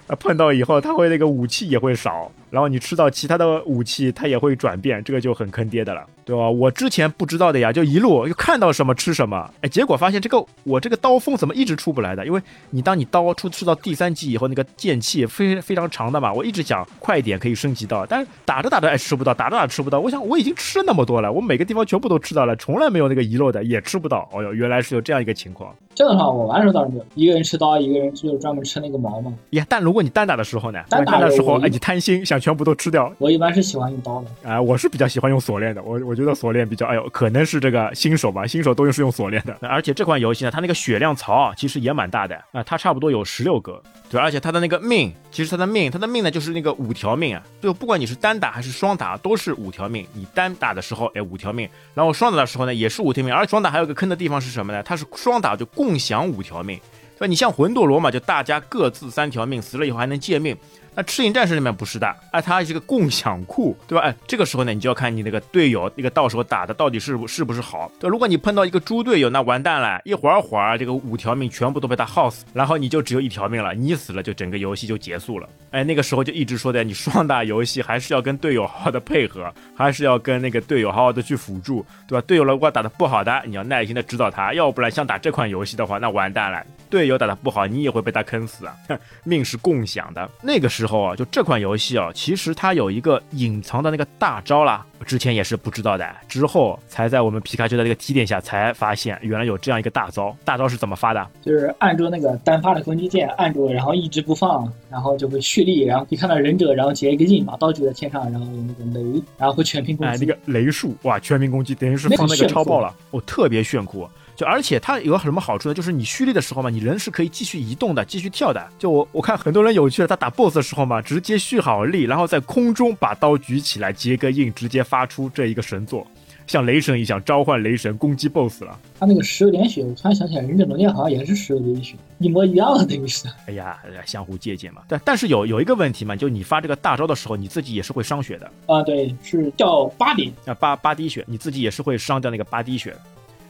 [0.06, 6.48] 啊，碰到以后他会那个武器也会少，然后你吃到其他的武器它也会转变，这个就很坑爹的了，对吧？
[6.48, 12.24] 我之前不知道的呀，就一路就看到什么吃什么，哎，结果发现这个我这个刀锋怎么一直出不来的？
[12.26, 24.28] 因为你当你刀出出到第三级以后，那个剑气非非常长的嘛，我一直想快一点可以升级到，但是打着打着哎吃不到，打着打着吃不到，我想我已经吃那么多了，我每个地方全部都吃到了，从来没有那个遗漏的，也吃不到。
[24.32, 25.74] 哦哟，原来是有这样一个情况。
[25.94, 29.34] 这个的话，我玩的时候倒是没有，一个人吃刀，一个人就是专门吃那个毛嘛。
[29.50, 30.80] 呀，但如果你单打的时候呢？
[30.88, 33.12] 单打的时候，哎，你贪心想全部都吃掉。
[33.18, 34.50] 我一般是喜欢用刀的。
[34.50, 35.82] 啊、我是比较喜欢用锁链的。
[35.82, 39.56] 我我觉得锁链比较，哎呦，可能是这个新手吧，新手都用是用锁链的。
[39.62, 43.82] 而且这款游戏呢，它那个血量槽啊，其实也蛮大的啊、它差不多有十六格。
[44.10, 50.06] 对，而且它的那个命，其实它的命，它的命呢就是那个五条命啊，就不管你是单打还是双打，都是五条命。
[50.14, 53.34] 你单打的时候，哎，五条命，然后双打的时候呢，也是五条命。
[53.34, 54.82] 而双打还有个坑的地方是什么呢？
[54.82, 56.78] 它是双打就共享五条命。
[57.18, 57.26] 对吧？
[57.26, 60.56] 你像魂斗罗嘛，就大家各自三条命，死了以后还能借命。
[60.98, 64.02] 那赤影战士里面不是的，哎，它是个共享库，对吧？
[64.04, 67.88] 哎，这个时候呢，你就要看你那个队友那个到时候打的到底是不是不是好。
[68.00, 75.48] 对，如果你碰到一个猪队友，那完蛋了，一会儿会儿这个五条命全部都被他耗死，然后你就只有一条命了，你死了就整个游戏就结束了。
[75.70, 82.24] 哎，那个时候就一直说的，你双打游戏还是要跟队友好好的配合，还是要跟那个队友好好的去辅助，对吧？
[82.26, 88.76] 队友如果打的不好的，你要耐心的指导他，要不然像打这款游戏的话，那完蛋了，队友打得不好，你也会被他坑死啊。
[89.24, 90.28] 命是共享的。
[90.42, 100.36] 那个时候啊，就这款游戏啊，其实它有一个隐藏的那个大招啦，我之前也是不知道的，之后才在我们皮卡丘的那个提点下才发现，原来有这样一个大招。
[100.44, 101.26] 大招是怎么发的？
[101.42, 110.24] 就是按住那个单发的攻击键，按住，然后一直不放，然后就会蓄力，然后可以看到忍者，然后结一个印，把刀举在天上，然后有那个雷，然后会全屏攻哎，击。
[110.24, 114.08] 那个雷术哇，全屏攻击等于是放那个超爆了，哦，特别炫酷。
[114.38, 115.74] 就而且它有什么好处呢？
[115.74, 118.64] 就是你蓄力的时候嘛，你人是可以继续移动的，继续跳的。
[118.78, 126.06] 就我我看很多人有趣的，他打 BOSS 的时候嘛，直接蓄好力，然后在空中把刀举起来结个印，直接发出这一个神作，
[126.46, 128.78] 像雷神一样召唤雷神攻击 BOSS 了。
[129.00, 133.26] 他那个石榴点血，我突然想起来，忍者龙剑好像也是石榴点血，一模一样的等于是。
[133.48, 134.82] 哎呀，相互借鉴嘛。
[134.86, 138.48] 但但是有有一个问题嘛，就你发这个大招的时候，你自己也是会伤血的。
[138.66, 140.32] 啊，对，是掉八点。
[140.46, 142.94] 啊，八八滴血，你自己也是会伤掉那个八滴血。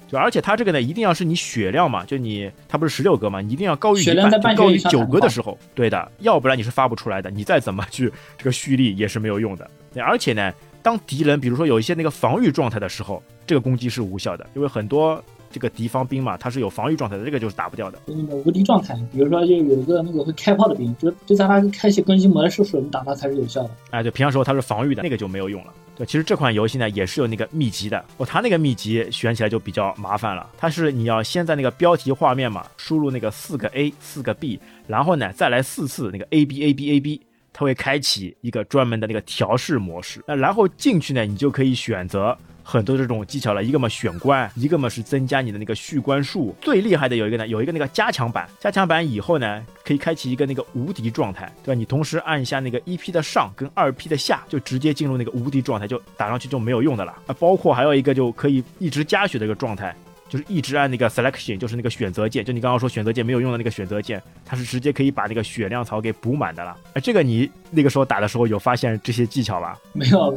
[0.08, 9.70] 就而且它这个呢，一定要是你血量嘛，就你它不是十六格嘛，你一定要高于血一半，半就高于九格的时候，对的，要不然你是发不出来的，你再怎么去这个蓄力也是没有用的。
[9.92, 17.98] 对而且呢，当敌人比如说有一些那个防御状态的时候，这个攻击是无效的，因为很多这个敌方兵嘛，它是有防御状态的，这个就是打不掉的。
[18.06, 23.70] 就那个无敌状态，比如说就有一个那个会开炮的兵，就就在他开启攻击模式的时候，你打他才是有效的。
[23.90, 25.72] 哎，对，平常时候它是防御的，那个就没有用了。
[25.96, 30.48] 对，其实这款游戏呢也是有那个秘籍的，哦，它那个秘籍选起来就比较麻烦了。
[30.56, 37.20] 它是你要先在那个标题画面嘛，输入那个四个 A 四个 B，然后呢再来四次那个 A B A B A B，
[37.52, 40.22] 它会开启一个专门的那个调试模式。
[40.26, 42.36] 那然后进去呢，你就可以选择。
[42.70, 46.54] 很多这种技巧了，一个嘛选关，一个嘛是增加你的那个续关数。
[46.60, 51.78] 最厉害的有一个呢，有一个那个加强版，加强版以后呢，可以开启一个那个无敌状态，对吧？
[51.78, 57.12] 你同时按一下那个一 P 的上跟二 P 的下，就直接进入那个无敌状态，就打上去就没有用的了。
[57.26, 59.96] 啊，包括还有一个就可以一直加血的一个状态。
[60.28, 66.76] 就是一直按那个 selection，就是那个选择键，就你刚刚说选择键没有用的那个选择键，它是直接可以把那个血量槽给补满的了。
[66.92, 69.78] 哎，这个你那个时候打的时候有发现这些技巧吧？
[69.92, 70.30] 没有，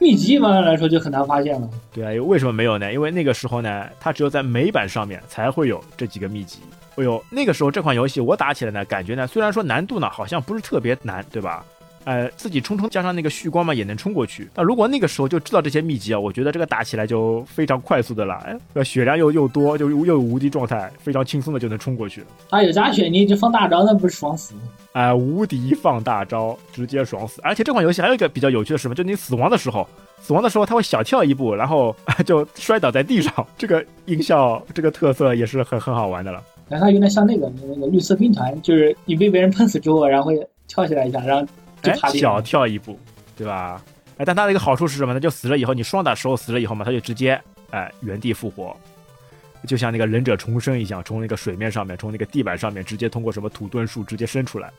[0.00, 1.70] 秘籍一般来说就很难发现了。
[1.92, 2.92] 对啊，为什么没有呢？
[2.92, 6.58] 因为那个时候呢，它只有在美版上面才会有这几个秘籍。
[6.96, 11.64] 哎呦，那个时候这款游戏我打起来呢，感觉呢，虽然说难度呢好像不是特别难，对吧？
[12.06, 14.48] 呃，自己冲冲加上那个续光嘛，也能冲过去。
[14.54, 18.34] 那如果那个时候就知道这些秘籍啊，我觉得这个打起来就非常快速的了。
[18.46, 22.22] 哎，呃血量又又多，就又有无敌状态，非常轻松的就能冲过去。
[22.50, 24.54] 啊有加血，你就放大招，那不是爽死？
[24.92, 27.40] 哎、无敌放大招，直接爽死！
[27.42, 29.86] 而且这款游戏还有一个比较有趣的什么，就你死亡的时候，
[30.20, 33.46] 死亡的时候它会小跳一步，然后 就摔倒在地上。
[33.58, 36.40] 这个音效，这个特色也是很很好玩的了。
[36.68, 41.46] 然后它有点像那个那个绿色兵团，就是你被别人喷死之后，然后会跳起来一下，然后
[41.82, 42.40] 就哎小。
[42.40, 42.98] 跳一步，
[43.36, 43.82] 对吧？
[44.18, 45.20] 哎，但它的一个好处是什么呢？
[45.20, 48.74] 就死了以后，你双打时候死了以后嘛，它就直接哎原地复活，
[49.66, 54.70] 就像那个忍者重生一样，从那个水面上面，从那个地板上面直接通过什么土遁术直接伸出来，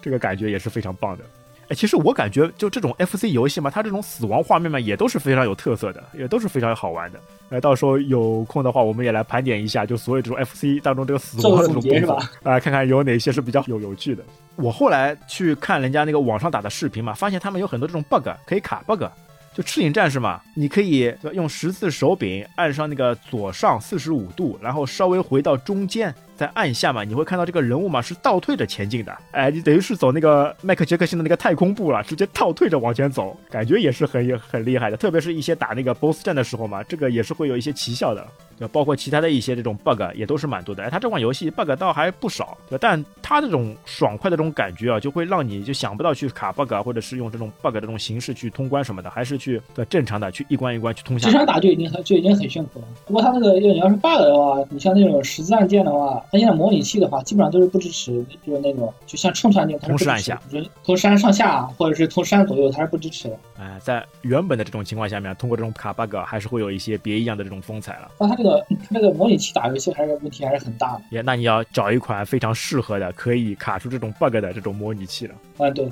[0.00, 1.24] 这个感觉也是非常棒的。
[1.68, 7.20] 哎，其实我感觉就这种 FC 游戏嘛，它这种死亡画面嘛，也都是非常有特色的，也都是非常好玩的。
[7.50, 12.28] 哎，到时候有空的话，我们也来盘点一下，就所有这种 FC 当中这个死亡的这种功法？
[12.42, 14.22] 啊，看看有哪些是比较有有趣的。
[14.56, 19.04] 我后来去看人家那个网上打的视频嘛，发现他们有很多这种 bug 可以卡 bug。
[19.54, 26.14] 就赤影战士嘛，你可以用十字手柄按上那个左上四十五度，然后稍微回到中间。
[26.34, 34.96] 再按下嘛，你会看到这个人物嘛是倒退着前进的，哎，你等于是走那个迈克杰克逊的那个太空步了，直接倒退着往前走，感觉也是很很厉害的。
[34.96, 38.26] 特别是一些打那个 BOSS 战的时候嘛，这个也是会有一些奇效的，
[38.68, 40.82] 包括其他的一些这种 bug 也都是蛮多的。
[40.82, 51.28] 哎，它这款游戏 bug 倒还不少，但它这种爽快的这种感觉啊，就会让你就想不到去卡 bug 或者是用这种 bug 的这种形式去通关什么的，还是去正常的去一关一关去通下。
[51.28, 52.84] 直场打就已经很就已经很炫酷了。
[53.06, 57.22] 不过它那个你要是 bug 的话，你像那种十字按键的话，它现在模拟器的话。
[57.22, 63.38] 基本上都是不支持，就是那种就像冲传键，它是不支持，就是从山上下或者是从山左右，它是不支持的。
[63.58, 68.10] 哎，在原本的这种情况下面，通过这种卡 bug 还是会有一些别一样的这种风采了。
[68.18, 71.02] 那它这个它这个模拟器打游戏还是问题还是很大的。
[71.10, 75.34] 也，那你要找一款非常适合的，可以卡出这种 bug 的这种模拟器了。
[75.58, 75.90] 啊，对。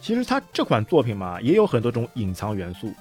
[0.00, 2.92] 其实它这款作品嘛，也有很多种隐藏元素。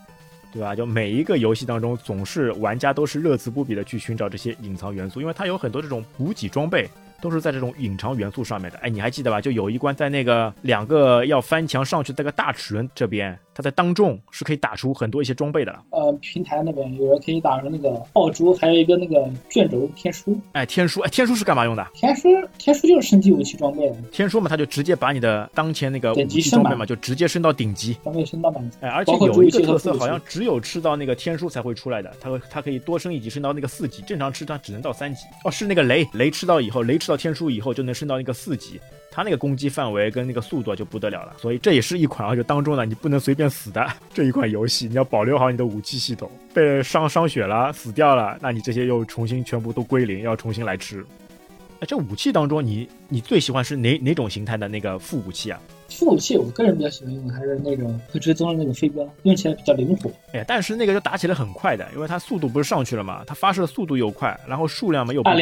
[0.51, 0.75] 对吧？
[0.75, 6.89] 就每一个游戏当中，总是玩家都是乐此不疲的去寻找这些隐藏元素，因为它有很多这种补给装备。
[7.21, 9.41] 都是在这种隐藏元素上面的，哎，你还记得吧？
[9.41, 13.37] 就有一关在那个两个要翻墙上去那个大齿轮这边。
[13.59, 15.83] 它在当众是可以打出很多一些装备的了。
[15.89, 20.39] 呃，平台那边有人可以打出那个爆珠，还有一个那个卷轴天书。
[20.53, 21.85] 哎，天书，哎，天书是干嘛用的？
[21.93, 23.95] 天书，天书就是升级武器装备的。
[24.13, 27.97] 天书嘛，它就直接把你的当前那个武器装备嘛，就直接升到顶级。
[28.01, 28.77] 装备升到满级。
[28.79, 32.09] 哎，而且有一个特色，好像只有吃到那个天书才会出来的。
[32.21, 34.01] 它会，它可以多升一级，升到那个四级。
[34.03, 35.25] 正常吃它只能到三级。
[35.43, 38.79] 哦，是那个雷，雷吃到以后，雷吃到天书以后就能升到那个四级。
[39.11, 51.03] 它那个攻击范围跟那个速度就不得了了，所以这也是一款啊，就当中呢你不能随便死的 这一款游戏，你要保留好你的武器系统，被伤伤血了死掉了，那你这些又重新全部都归零，要重新来吃。
[51.79, 55.59] 哎，这武器当中你你最喜欢是哪哪种形态的那个副武器啊？
[55.89, 60.11] 副武器我个人比较喜欢用的还是那种会追踪的那个飞镖，用起来比较灵活。
[60.33, 65.35] 哎，但是那个就打起来很快的，因为它速度不是上去了嘛，它发射速度又快，然后数量嘛又不多，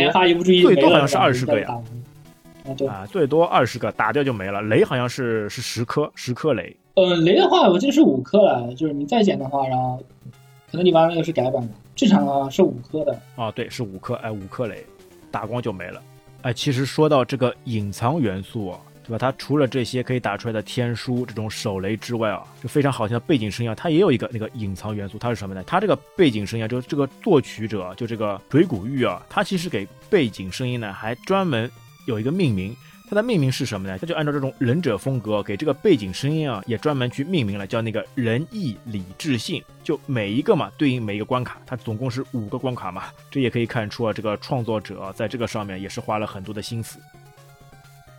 [0.61, 1.67] 最多好像是二十个呀。
[2.87, 4.61] 啊，最多二十个打掉就没了。
[4.61, 6.75] 雷好像是是十颗，十颗雷。
[6.95, 10.01] 呃，雷的话我记得是五颗了，就是你再捡的话，然后
[10.71, 13.19] 可能你玩那个是改版的，正常啊是五颗的。
[13.35, 14.85] 啊，对，是五颗，哎，五颗雷，
[15.29, 16.01] 打光就没了。
[16.41, 19.17] 哎，其实说到这个隐藏元素啊，对吧？
[19.17, 25.63] 它除了这些可以打出来的天书这种手雷之外啊，就非常好听的背景声音啊，它也有一个那个隐藏元素，它是什么呢？
[25.65, 31.69] 它这个背景声音啊，就这个作曲者，就这个水谷玉啊，他其实给背景声音呢还专门
[32.07, 32.75] 有一个命名。
[33.09, 33.97] 它的命名是什么呢？
[33.97, 39.63] 它就按照这种忍者风格，给这个背景声音啊，也专门去命名了，叫那个仁义礼智信。
[39.81, 43.03] 就每一个嘛，对应每一个关卡，它总共是五个关卡嘛。
[43.31, 46.99] 这也可以看出啊，这个创作者在这个上面也是花了很多的心思。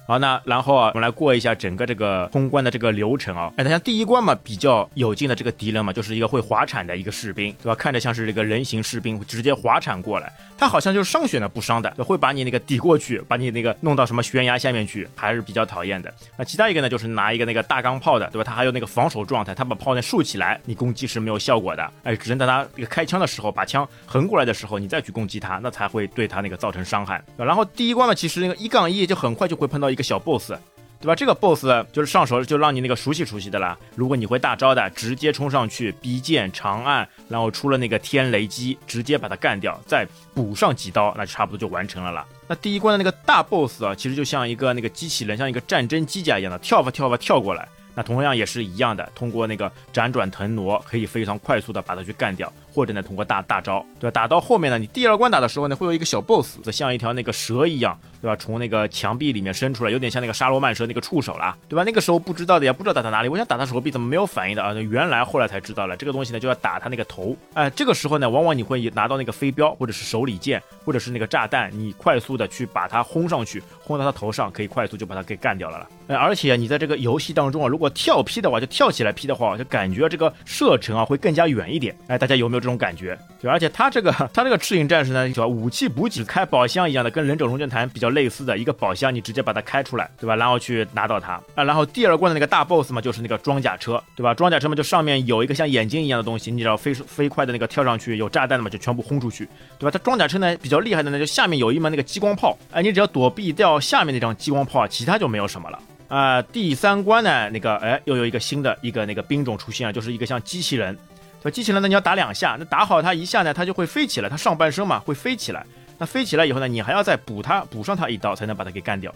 [0.09, 3.53] 好，那然后啊，我们来过一下整个这个通关的这个流程啊。
[3.59, 7.75] 哎，它像第一关嘛，比较有劲的这个敌人嘛，就是一个会滑铲的一个士兵，对吧？
[7.75, 10.33] 看着像是这个人形士兵，直接滑铲过来。
[10.57, 16.11] 他好像就是上血呢不伤的，会把你那个抵过去，把你那个弄到什么悬崖下面去，还是比较讨厌的。
[16.38, 18.44] 那其他一个呢，就是拿一个那个大钢炮的，对吧？
[18.44, 21.92] 他还有那个防守状态，他把炮呢竖起来，你攻击是没有效果的。
[22.05, 27.23] 哎，只能等他一个开枪的时候，把枪横过来的时候，你再去攻击他，那才会对他那个造成伤害。
[27.37, 30.52] 然后第一关呢，其实那个一杠一就很快就会碰到一个小 boss。
[31.00, 31.14] 对吧？
[31.14, 33.78] 这个 boss 就是上手就让你那个熟悉熟悉的啦。
[33.94, 42.26] 如果你会大招的，直接冲上去逼剑长按，然后出了那个天雷击，直接把它干掉，再补上几刀，那就差不多就完成了啦。
[42.48, 47.68] 那第一关的那个大 boss 啊，其实就像一个那个机器人，像一个战争机甲一样的，跳吧跳吧跳过来。
[47.94, 54.12] 那同样也是一样的，通过那个辗转腾挪，可以非常快速的把它去干掉，或者呢通过大大招，对吧？
[54.12, 58.37] 打到后面呢，你第二关打的时候呢，会有一个小 boss，像一条那个蛇一样，对吧？
[58.37, 61.83] 从那个墙壁里面伸出来，有点像那个沙罗曼蛇那个触手啦，对吧？
[61.83, 64.73] 那个时候不知道的呀不知道打到哪里，我想打他手臂怎么没有反应的啊？
[64.75, 75.88] 原来后来才知道了，这个东西呢就要打他那个头，哎，这个时候呢，往往你会拿到那个飞镖，或者是手里剑，或者是那个炸弹，你快速的去把它轰上去，轰到他头上，可以快速就把它给干掉了了。
[76.07, 81.97] 哎， 而且你在这个游戏当中啊，如果跳劈的话，就跳起来劈的话，就感觉这个射程啊会更加远一点。
[82.07, 83.19] 哎，大家有没有这种感觉？
[83.41, 90.37] 对，而且它这个 它这个赤影战士呢，叫武器补给开宝箱一样的，跟忍者龙剑坛比较类似的一个宝箱，你直接把它开出来，对吧？
[90.37, 91.64] 然后去拿到它啊。
[91.64, 94.35] 然后第二关的那个大 boss 嘛，就是那个装甲车，对吧？
[94.35, 99.49] 装甲车嘛，就上面有一个像眼睛一样的东西，你只要飞飞快的那个跳上去，有炸弹的嘛，就全部轰出去，
[99.79, 99.91] 对吧？
[99.91, 105.79] 它装甲车呢比较厉害的呢，就下面有一门那个激光炮，哎，你只要躲避掉下面那张激光炮，其他就没有什么了。
[106.09, 110.97] 啊，第三关呢，那个哎，又有一个新的一个那个兵种出现了，就是一个像机器人。
[111.43, 115.64] 对，机器人呢，你要打两下，那打好它一下呢，它就会飞起来，它上半身嘛会飞起来。
[115.99, 119.12] 那飞起来以后呢，你还要再补它，补上它一刀，才能把它给干掉。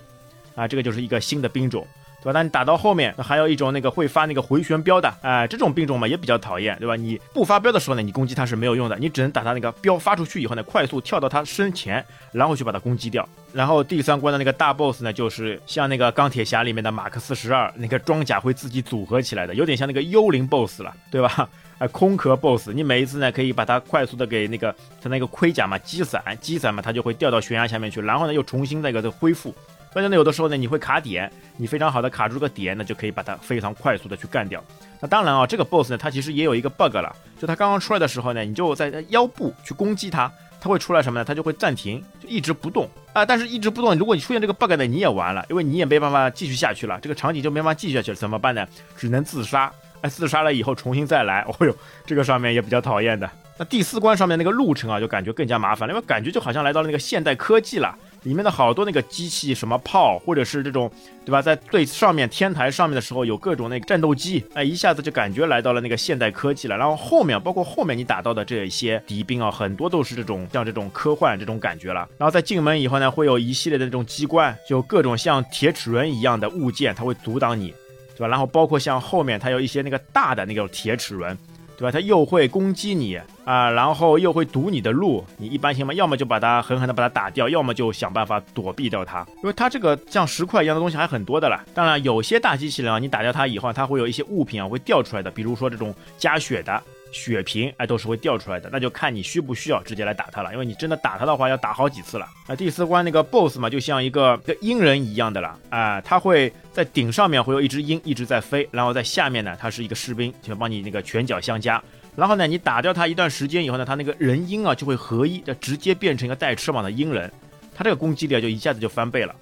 [0.55, 1.87] 啊，这个就是一个新的兵种。
[2.23, 2.39] 对吧？
[2.39, 6.95] 那你打到后面，那还有一种那个会发那个回旋镖的，哎，这种兵种嘛也比较讨厌，对吧？
[6.95, 13.29] 你不发镖的时候呢，你攻击它是没有用的，你只能打它那个镖发出去以后呢，快速跳到它身前，然后去把它攻击掉。
[13.53, 21.49] 然后第三关的那个大 boss 呢，就是像那个钢铁侠里面的马克四十二，那个装甲会自己组合起来的，有点像那个幽灵 boss 了，对吧？
[21.89, 29.55] 空壳 boss，你每一次呢可以把它快速的给那个它那个盔甲嘛击散，击散嘛它就会掉到悬崖下面去，然后呢又重新那个的恢复。
[29.93, 34.65] 关键呢，有的时候呢，你会卡点，你非常好的卡住个点，那就可以把它非常快速的去干掉。
[35.01, 41.25] 那当然啊，这个 boss 呢，它其实也有一个 bug 了，就它刚刚出来的时候呢，你就在腰部去攻击它，它会出来什么呢？
[41.25, 43.27] 它就会暂停，就一直不动啊。
[43.27, 48.67] 但是一直不动，如果你出现这个 bug 呢，你也完了，因为你也没办法继续下去了，这个场景就没办法继续下去了，怎么办呢？
[48.97, 49.71] 只能自杀。
[50.03, 51.75] 哎，自杀了以后重新再来，哦呦，
[52.05, 53.29] 这个上面也比较讨厌的。
[53.59, 57.97] 那第四关上面那个路程啊，就感觉更加麻烦了，因为感觉就好像来到了那个现代科技了。
[58.23, 60.89] 里面的好多那个机器什么炮，或者是这种，
[61.25, 61.43] 对吧？
[61.43, 66.77] 在最上面天台上面的时候，有各种那个战斗机，哎，一下子就感觉来到了那个现代科技了。
[66.77, 72.09] 然后后面，包括后面你打到的这一些敌兵啊，很多都是这种像这种科幻这种感觉了。
[72.17, 77.75] 然后在进门以后呢，会有一系列的这种机关，就各种像铁齿轮一样的物件，它会阻挡你，
[78.17, 78.29] 对吧？
[78.29, 81.37] 然后包括像后面它有一些那个大的那个铁齿轮。
[81.75, 81.91] 对吧？
[81.91, 85.25] 它又会攻击你啊，然后又会堵你的路。
[85.37, 89.27] 你一般情况，要么就把它狠狠的把它打掉，要么就想办法躲避掉它。
[89.43, 91.65] 因为它这个像石块一样的东西还很多的啦。
[91.75, 96.81] 当然，有些大机器人啊，你打掉它以后，它会有一些物品啊会掉出来的，比如说这种加血的。
[97.13, 100.53] 血瓶哎都是会掉出来的，那就看你需不需要直接来打他了。
[100.53, 102.27] 因为你真的打他的话，要打好几次了。
[102.49, 111.81] 那第四关那个 BOSS 嘛，就像一个个鹰人一样的了啊，他会在顶上面会有一只鹰一直在飞，然后在下面呢，他是一个士兵，就帮你那个拳脚相加。
[112.17, 117.31] 然后呢，你打掉他一段时间以后呢，他那个人鹰啊就会合一，就直接变成一个带翅膀的鹰人，
[117.75, 119.35] 他这个攻击力啊就一下子就翻倍了。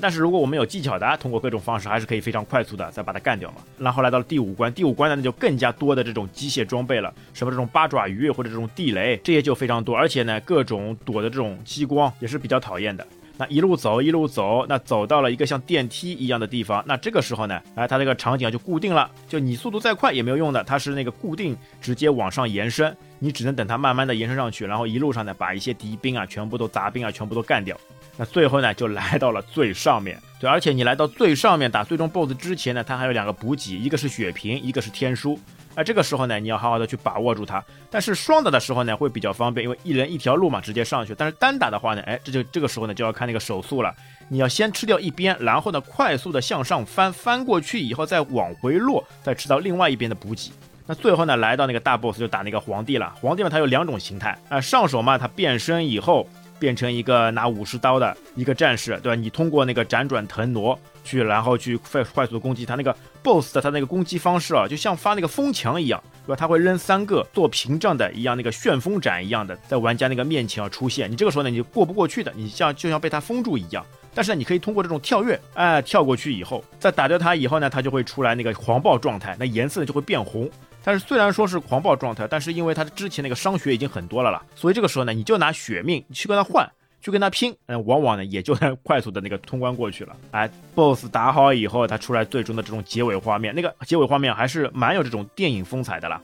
[0.00, 3.56] 但是如果我们有技巧的，通过各种方式还是可以非常快速的再把它干掉嘛。
[3.78, 13.06] 然后来到了第五关，第五关呢那就更加多的这种机械装备了，什么这种八爪鱼或者这种地雷，这些就非常多，而且呢各种躲的这种激光也是比较讨厌的。
[13.40, 27.78] 那一路走一路走，那走到了一个像电梯一样的地方，那这个时候呢，哎，它这个场景就固定了，就你速度再快也没有用的，它是那个固定直接往上延伸，你只能等它慢慢的延伸上去，然后一路上呢把一些敌兵啊全部都杂兵啊全部都干掉。
[28.20, 35.38] 那最后呢，就来到了最上面，对，而且你来到最上面打最终 BOSS 之前呢，它还有两个补给，一个是血瓶，一个是天书。
[35.76, 37.64] 那这个时候呢，你要好好的去把握住它。
[37.88, 41.14] 但是双打的时候呢，会比较方便，因为一人一条路嘛，直接上去。
[41.16, 43.94] 但是单打的话呢，哎，这就这个时候呢，就要看那个手速了。
[44.28, 50.50] 你要先吃掉一边，然后呢，快速的向上翻，翻过去以后再往回落，再吃到另外一边的补给。
[50.86, 53.14] 那最后呢，来到那个大 BOSS 就打那个皇帝了。
[53.20, 56.28] 皇帝嘛，它有两种形态啊，上手嘛，它变身以后。
[56.58, 59.14] 变成一个拿武士刀的一个战士，对吧？
[59.14, 66.36] 你通过那个辗转腾挪去，然后去快快速攻击他那个 BOSS 的他那个攻击方式啊，就像发那个风墙一样，对吧？
[66.36, 71.10] 他会扔三个做屏障的一样那个旋风斩一样的，在玩家那个面前啊出现。
[71.10, 73.84] 你这个时候呢，你就过不过去的，你像就像被他封住一样。
[74.14, 80.50] 但是呢，你可以通过这种跳跃，哎，跳过去以后，再打掉他以后呢，他就会出来那个黄暴状态，那颜色就会变红。
[80.88, 86.66] 但是虽然说是狂暴状态，但是因为他之前那个伤血已经很多了了，所以这个时候呢，你就拿血命去跟他换，
[87.02, 90.16] 去跟他拼，嗯，往往呢也就能快速的那个通关过去了。
[90.30, 96.18] 哎，BOSS 打好以后，他出来最终的这种结尾画面，那个结尾画面还是蛮有这种电影风采的了，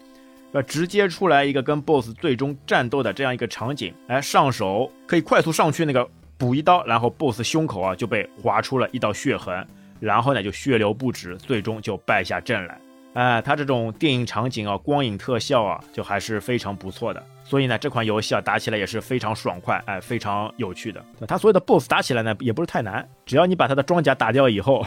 [0.52, 6.08] 要直接出来一个跟 BOSS 最终战斗的这样一个场景，哎，上手可以快速上去那个
[6.38, 9.62] 补一刀，然后 BOSS 胸口啊就被划出了一道血痕，
[10.00, 12.80] 然后呢就血流不止，最终就败下阵来。
[13.14, 17.22] 哎，它这种电影场景啊，光影特效啊，就还是非常不错的。
[17.44, 21.04] 所以呢，这款游戏啊，打起来也是非常爽快，哎，非常有趣的。
[21.26, 24.84] 它所有的 BOSS 打起来呢，也不是太难，只要你把它的装甲打掉以后，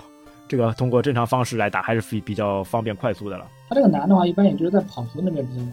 [0.47, 3.47] 这个通过正常方式来打，还是比比较方便快速的了。
[3.69, 5.71] 它这个难的话，一般也就是在跑图那边比较难。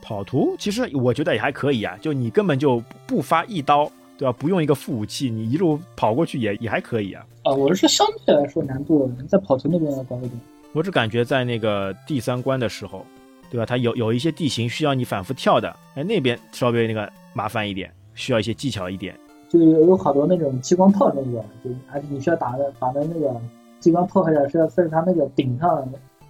[0.00, 4.32] 跑图其实我觉得也还可以啊，就你根本就不发一刀，对吧？
[4.38, 7.26] 不用一个副武器，你一路跑过去也也还可以啊。
[7.42, 10.32] 啊，我是说相对来说难度在跑图那边要高一点。
[10.72, 13.04] 我只感觉在那个第三关的时候，
[13.50, 13.66] 对吧？
[13.66, 19.18] 它有有一些地形需要你反复跳的，哎，那边稍微那个麻烦一点，需要一些技巧一点。
[19.48, 23.34] 就有有好多那种激光炮那个，就而且你需要打的打的那个
[23.80, 25.84] 激光炮，还是要在它那个顶上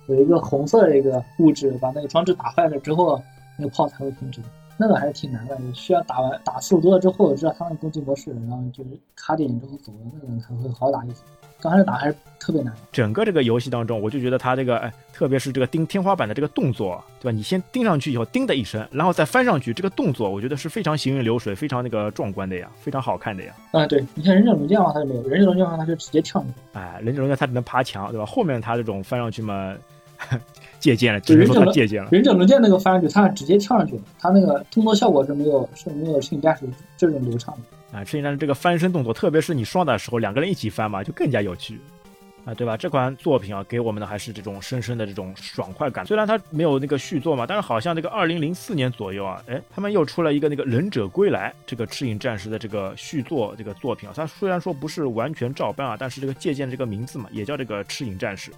[0.07, 3.21] 有一个红色的一个物质，把那个装置打坏了之后，
[3.59, 4.41] 那个炮才会停止。
[4.81, 11.17] 那个还是挺难的，需要打完打次数多了之后，知道他们攻击模式，然后就是卡点之后走了，那个才会好打一些。
[11.61, 12.73] 刚开始打还是特别难。
[12.91, 17.37] 整个这个游戏当中，我就觉得他这个，哎，特别是这个钉天花板的这个动作，对吧？
[17.37, 23.55] 你先钉上去以后，叮的一声，然后再翻上去，这个动作我觉得是非常行云流水，非常那个壮观的呀，非常好看的呀。
[23.73, 26.55] 啊，对，你看忍者龙剑的话，他就没有，忍者龙剑的话，他就直接跳上去。
[26.73, 28.25] 哎，忍者龙剑他只能爬墙，对吧？
[28.25, 29.75] 后面他这种翻上去嘛，
[30.81, 32.09] 借鉴了，只能说他借鉴了。
[32.11, 36.65] 忍者龙剑那个翻上去，他是直接跳上去，他那个动作效果是没有是没有赤影战士
[36.97, 37.99] 这种流畅的。
[37.99, 41.79] 啊，赤影战士这个翻身动作，特别是你双打的时候，两个人一起翻嘛，就更加有趣。
[42.47, 42.75] 啊，对吧？
[42.75, 46.07] 这款作品啊，给我们的还是这种深深的这种爽快感。
[46.07, 54.13] 虽然它没有那个续作嘛，但是好像这个二零零四年左右啊，哎，他们又出了一个那个《忍者归来》这个赤影战士的这个续作这个作品啊。
[54.17, 58.51] 它虽然说不是完全照搬啊，但是这个借鉴这个名字嘛，也叫这个赤影战士。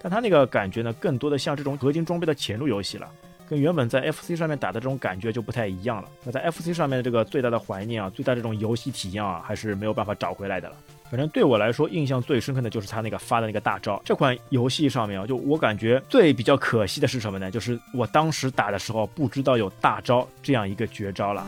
[0.00, 3.08] 但它那个感觉呢，更多的像这种合金装备的潜入游戏了，
[3.48, 6.08] 跟原本在 FC 上面打的这种感觉就不太一样了。
[6.22, 10.76] 那在 FC 上面的这个最大的怀念啊，最大这种游戏体验啊，还是没有办法找回来的了。
[11.10, 14.00] 反正对我来说，印象最深刻的就是他那个发的那个大招。
[14.04, 17.50] 这款游戏上面啊，就我感觉最比较可惜的是什么呢？
[17.50, 21.46] 就是我当时打的时候不知道有大招这样一个绝招了。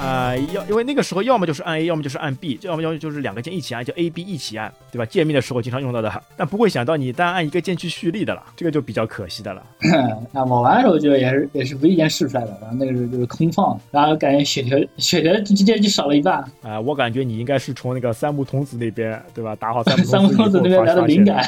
[0.00, 5.04] 啊，要因为那个时候要么就是按 A，要么就是按 B，要么要么就是两个键一起按，就 A B 一起按，对吧？
[5.04, 9.62] 界面的时候经常用到的，但不会想到你单按一个键去蓄力的了，这个就比较可惜的了。
[10.32, 16.42] 那我玩的时候就也是也是无意间试出来的，然后那个时候就是空放，然后感觉血条血条直接就少了一半。
[16.62, 19.54] 啊，我感觉你应该是从那个三木童子那边，对吧？
[19.56, 21.44] 打好三木 童子那边来的灵感，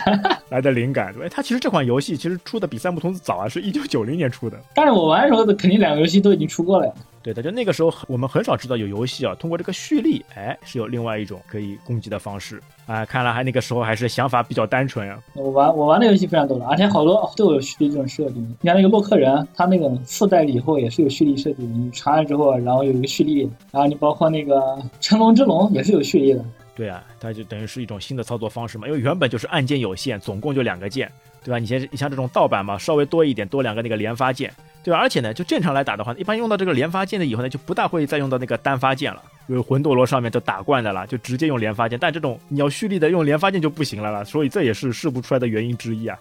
[0.51, 1.11] 来的灵感。
[1.15, 4.59] 对，他其实这款游戏其实出的比三木童子早啊，是一九九零年出的。
[4.75, 6.93] 但是我玩的时候肯定两个游戏都已经出过了呀。
[7.23, 13.05] 对的，就那个时候我们很少知道有游戏啊，通过这个蓄力，哎，是有另外一种可以攻击的方式啊。
[13.05, 15.17] 看来还那个时候还是想法比较单纯呀。
[15.35, 18.43] 我玩我玩的游戏非常多的，而且好多都有蓄力这种设定。
[18.61, 26.45] 你看那个洛克人，他那个附带了以后也是有蓄力设定，你传了之后，然后有一个蓄力，然后你包括那个成龙之龙也是有蓄力的。
[26.75, 31.09] 对啊，它就等于是一种新的操作方式嘛，因为原本就是按键有限，总共就两个键，
[31.45, 31.59] 对吧？
[31.59, 34.53] 你像你像这种盗版嘛，稍微多一点，多两个那个连发键。
[34.85, 34.99] 对吧？
[34.99, 39.23] 而且呢，就正常来打的话，一般用到这个连发键的以后呢，就不大会再用到那个单发键了。
[39.47, 41.97] 因为魂斗罗上面都打惯的了，就直接用连发键。
[42.01, 46.19] 但这种你要蓄力的用连发键就不行了了，所以这也是试不出来的原因之一啊。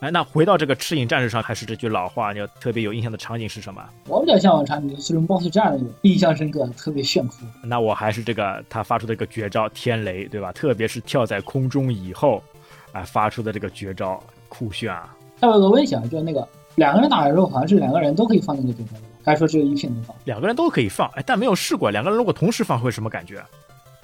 [0.00, 3.82] 哎，那回到这个赤影战士上，还是这句老话，你要特别有印象的场景是什么？
[4.08, 7.46] 我比较向往场景是种 BOSS 战的，印象深刻，特别炫酷。
[7.62, 10.52] 那我还是这个他发出的一个绝招天雷，对吧？
[10.52, 12.42] 特别是跳在空中以后，
[12.92, 15.16] 哎，发出的这个绝招酷炫啊！
[15.40, 16.46] 还有个问题啊，就是那个。
[16.76, 20.16] 两个人打的时候，好像是两个人都可以放那个绝招，还是说只有一片能放？
[20.24, 21.90] 两个人都可以放，哎，但没有试过。
[21.90, 23.38] 两个人如果同时放会什么感觉？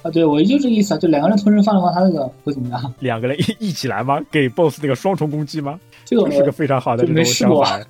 [0.03, 2.95] 啊，对，我就这个意思啊，就两个人同时放的话，他那个会怎么样？
[3.01, 4.21] 两个人一一起来吗？
[4.31, 5.81] 给 BOSS 那个双重攻击吗？
[6.05, 7.81] 这个是个非常好的这种想法。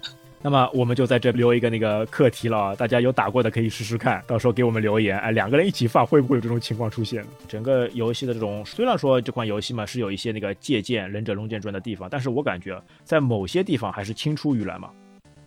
[0.41, 5.19] 那么我们就在这留一个那个课题了，大家有打过的可以试试看，到时候给我们留言。
[5.19, 7.25] 哎，两个人一起放会不会有这种情况出现？
[7.49, 14.91] 整个游戏的这种，虽然说这款游戏嘛是有一些那个借鉴《忍者龙剑传》的地方，但是我感觉在某些地方还是青出于蓝嘛。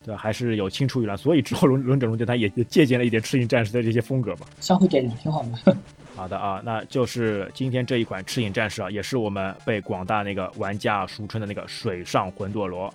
[0.04, 0.18] 对吧？
[0.20, 5.78] 还是有青出于蓝，所以之后《龙忍者龙剑》它也借鉴了一点赤影战士的这些风格嘛，相互借鉴，挺好的。
[6.18, 12.92] 好的啊，那就是今天这一款赤影战士啊，也是我们被广大那个玩家俗称的那个水上魂斗罗。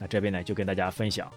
[0.00, 1.28] 那这边呢，就跟大家分享。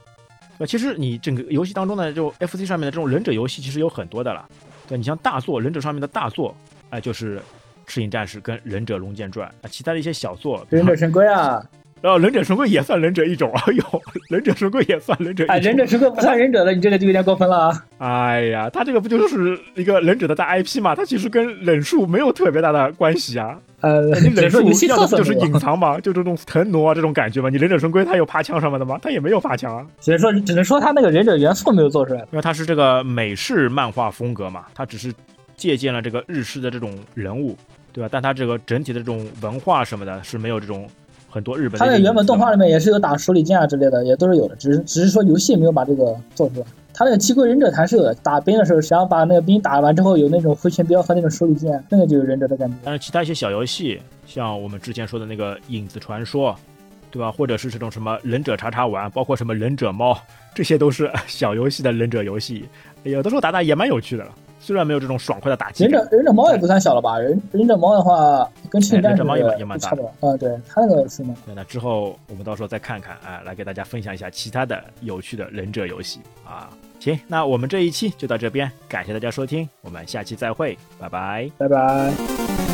[0.57, 4.47] 那其实你整个游戏当中呢，就 FC 上面的这种忍者游戏，其实有很多的了。
[4.88, 6.55] 对，你像大作忍者上面的大作，
[6.89, 7.41] 哎，就是
[7.86, 11.61] 赤影战士跟忍者龙剑传啊，其他的一些小作，忍者神龟啊。
[12.03, 15.45] 然后忍者神龟也算忍者一种，哎呦，忍者神龟也算忍者。
[15.47, 17.86] 哎，忍者神龟不算忍者的，你这个就有点过分了啊！
[17.99, 20.93] 哎呀，他这个不就是一个忍者的大 IP 嘛？
[20.93, 23.57] 他其实跟忍术没有特别大的关系啊。
[23.84, 27.49] 呃，忍术要的就是隐 藏嘛，就这种腾挪啊这种感觉嘛。
[27.49, 28.97] 你忍者神龟他有爬墙什么的吗？
[29.01, 29.86] 他也没有爬墙啊。
[29.99, 35.13] 只能说，只能说他那个忍者元素没有做出来，因为他是这个美式漫画风格嘛，他只是
[35.55, 37.55] 借鉴了这个日式的这种人物，
[37.91, 38.09] 对吧？
[38.11, 40.88] 但他这个整体的这种文化什么的，是没有这种。
[41.29, 46.65] 很多日本，它的原本动画里面也是有打手里剑啊之类的，也都是有的，只是只是说游戏没有把这个做出来。
[46.93, 52.75] 他那个七龟忍者弹射，打兵的时候，想要把那个兵打完之后有那种回旋镖和那种手里剑，那个就有忍者的感觉。
[52.83, 56.55] 但是其他一些小游戏，像我们之前说的那个影子传说，
[57.09, 57.31] 对吧？
[57.31, 60.15] 或者是这种什么忍者叉叉玩，包括什么忍者猫，
[60.53, 62.65] 这些都是小游戏的忍者游戏，
[63.01, 64.31] 有的时候打打也蛮有趣的了。
[64.64, 67.20] 虽然没有这种爽快的打击，忍者忍者猫也不算小了吧？
[67.20, 69.22] 忍忍者猫的话，跟赤影战士
[69.59, 70.03] 也蛮大的。
[70.22, 71.36] 啊，对，它那个是吗？
[71.45, 76.70] 对，那之后我们到时候再看看啊，来给大家分享一下其他的有趣的忍者游戏啊。
[76.97, 82.72] 行，那我们这一期就到这边，感谢大家收听，我们下期再会，拜拜，拜拜。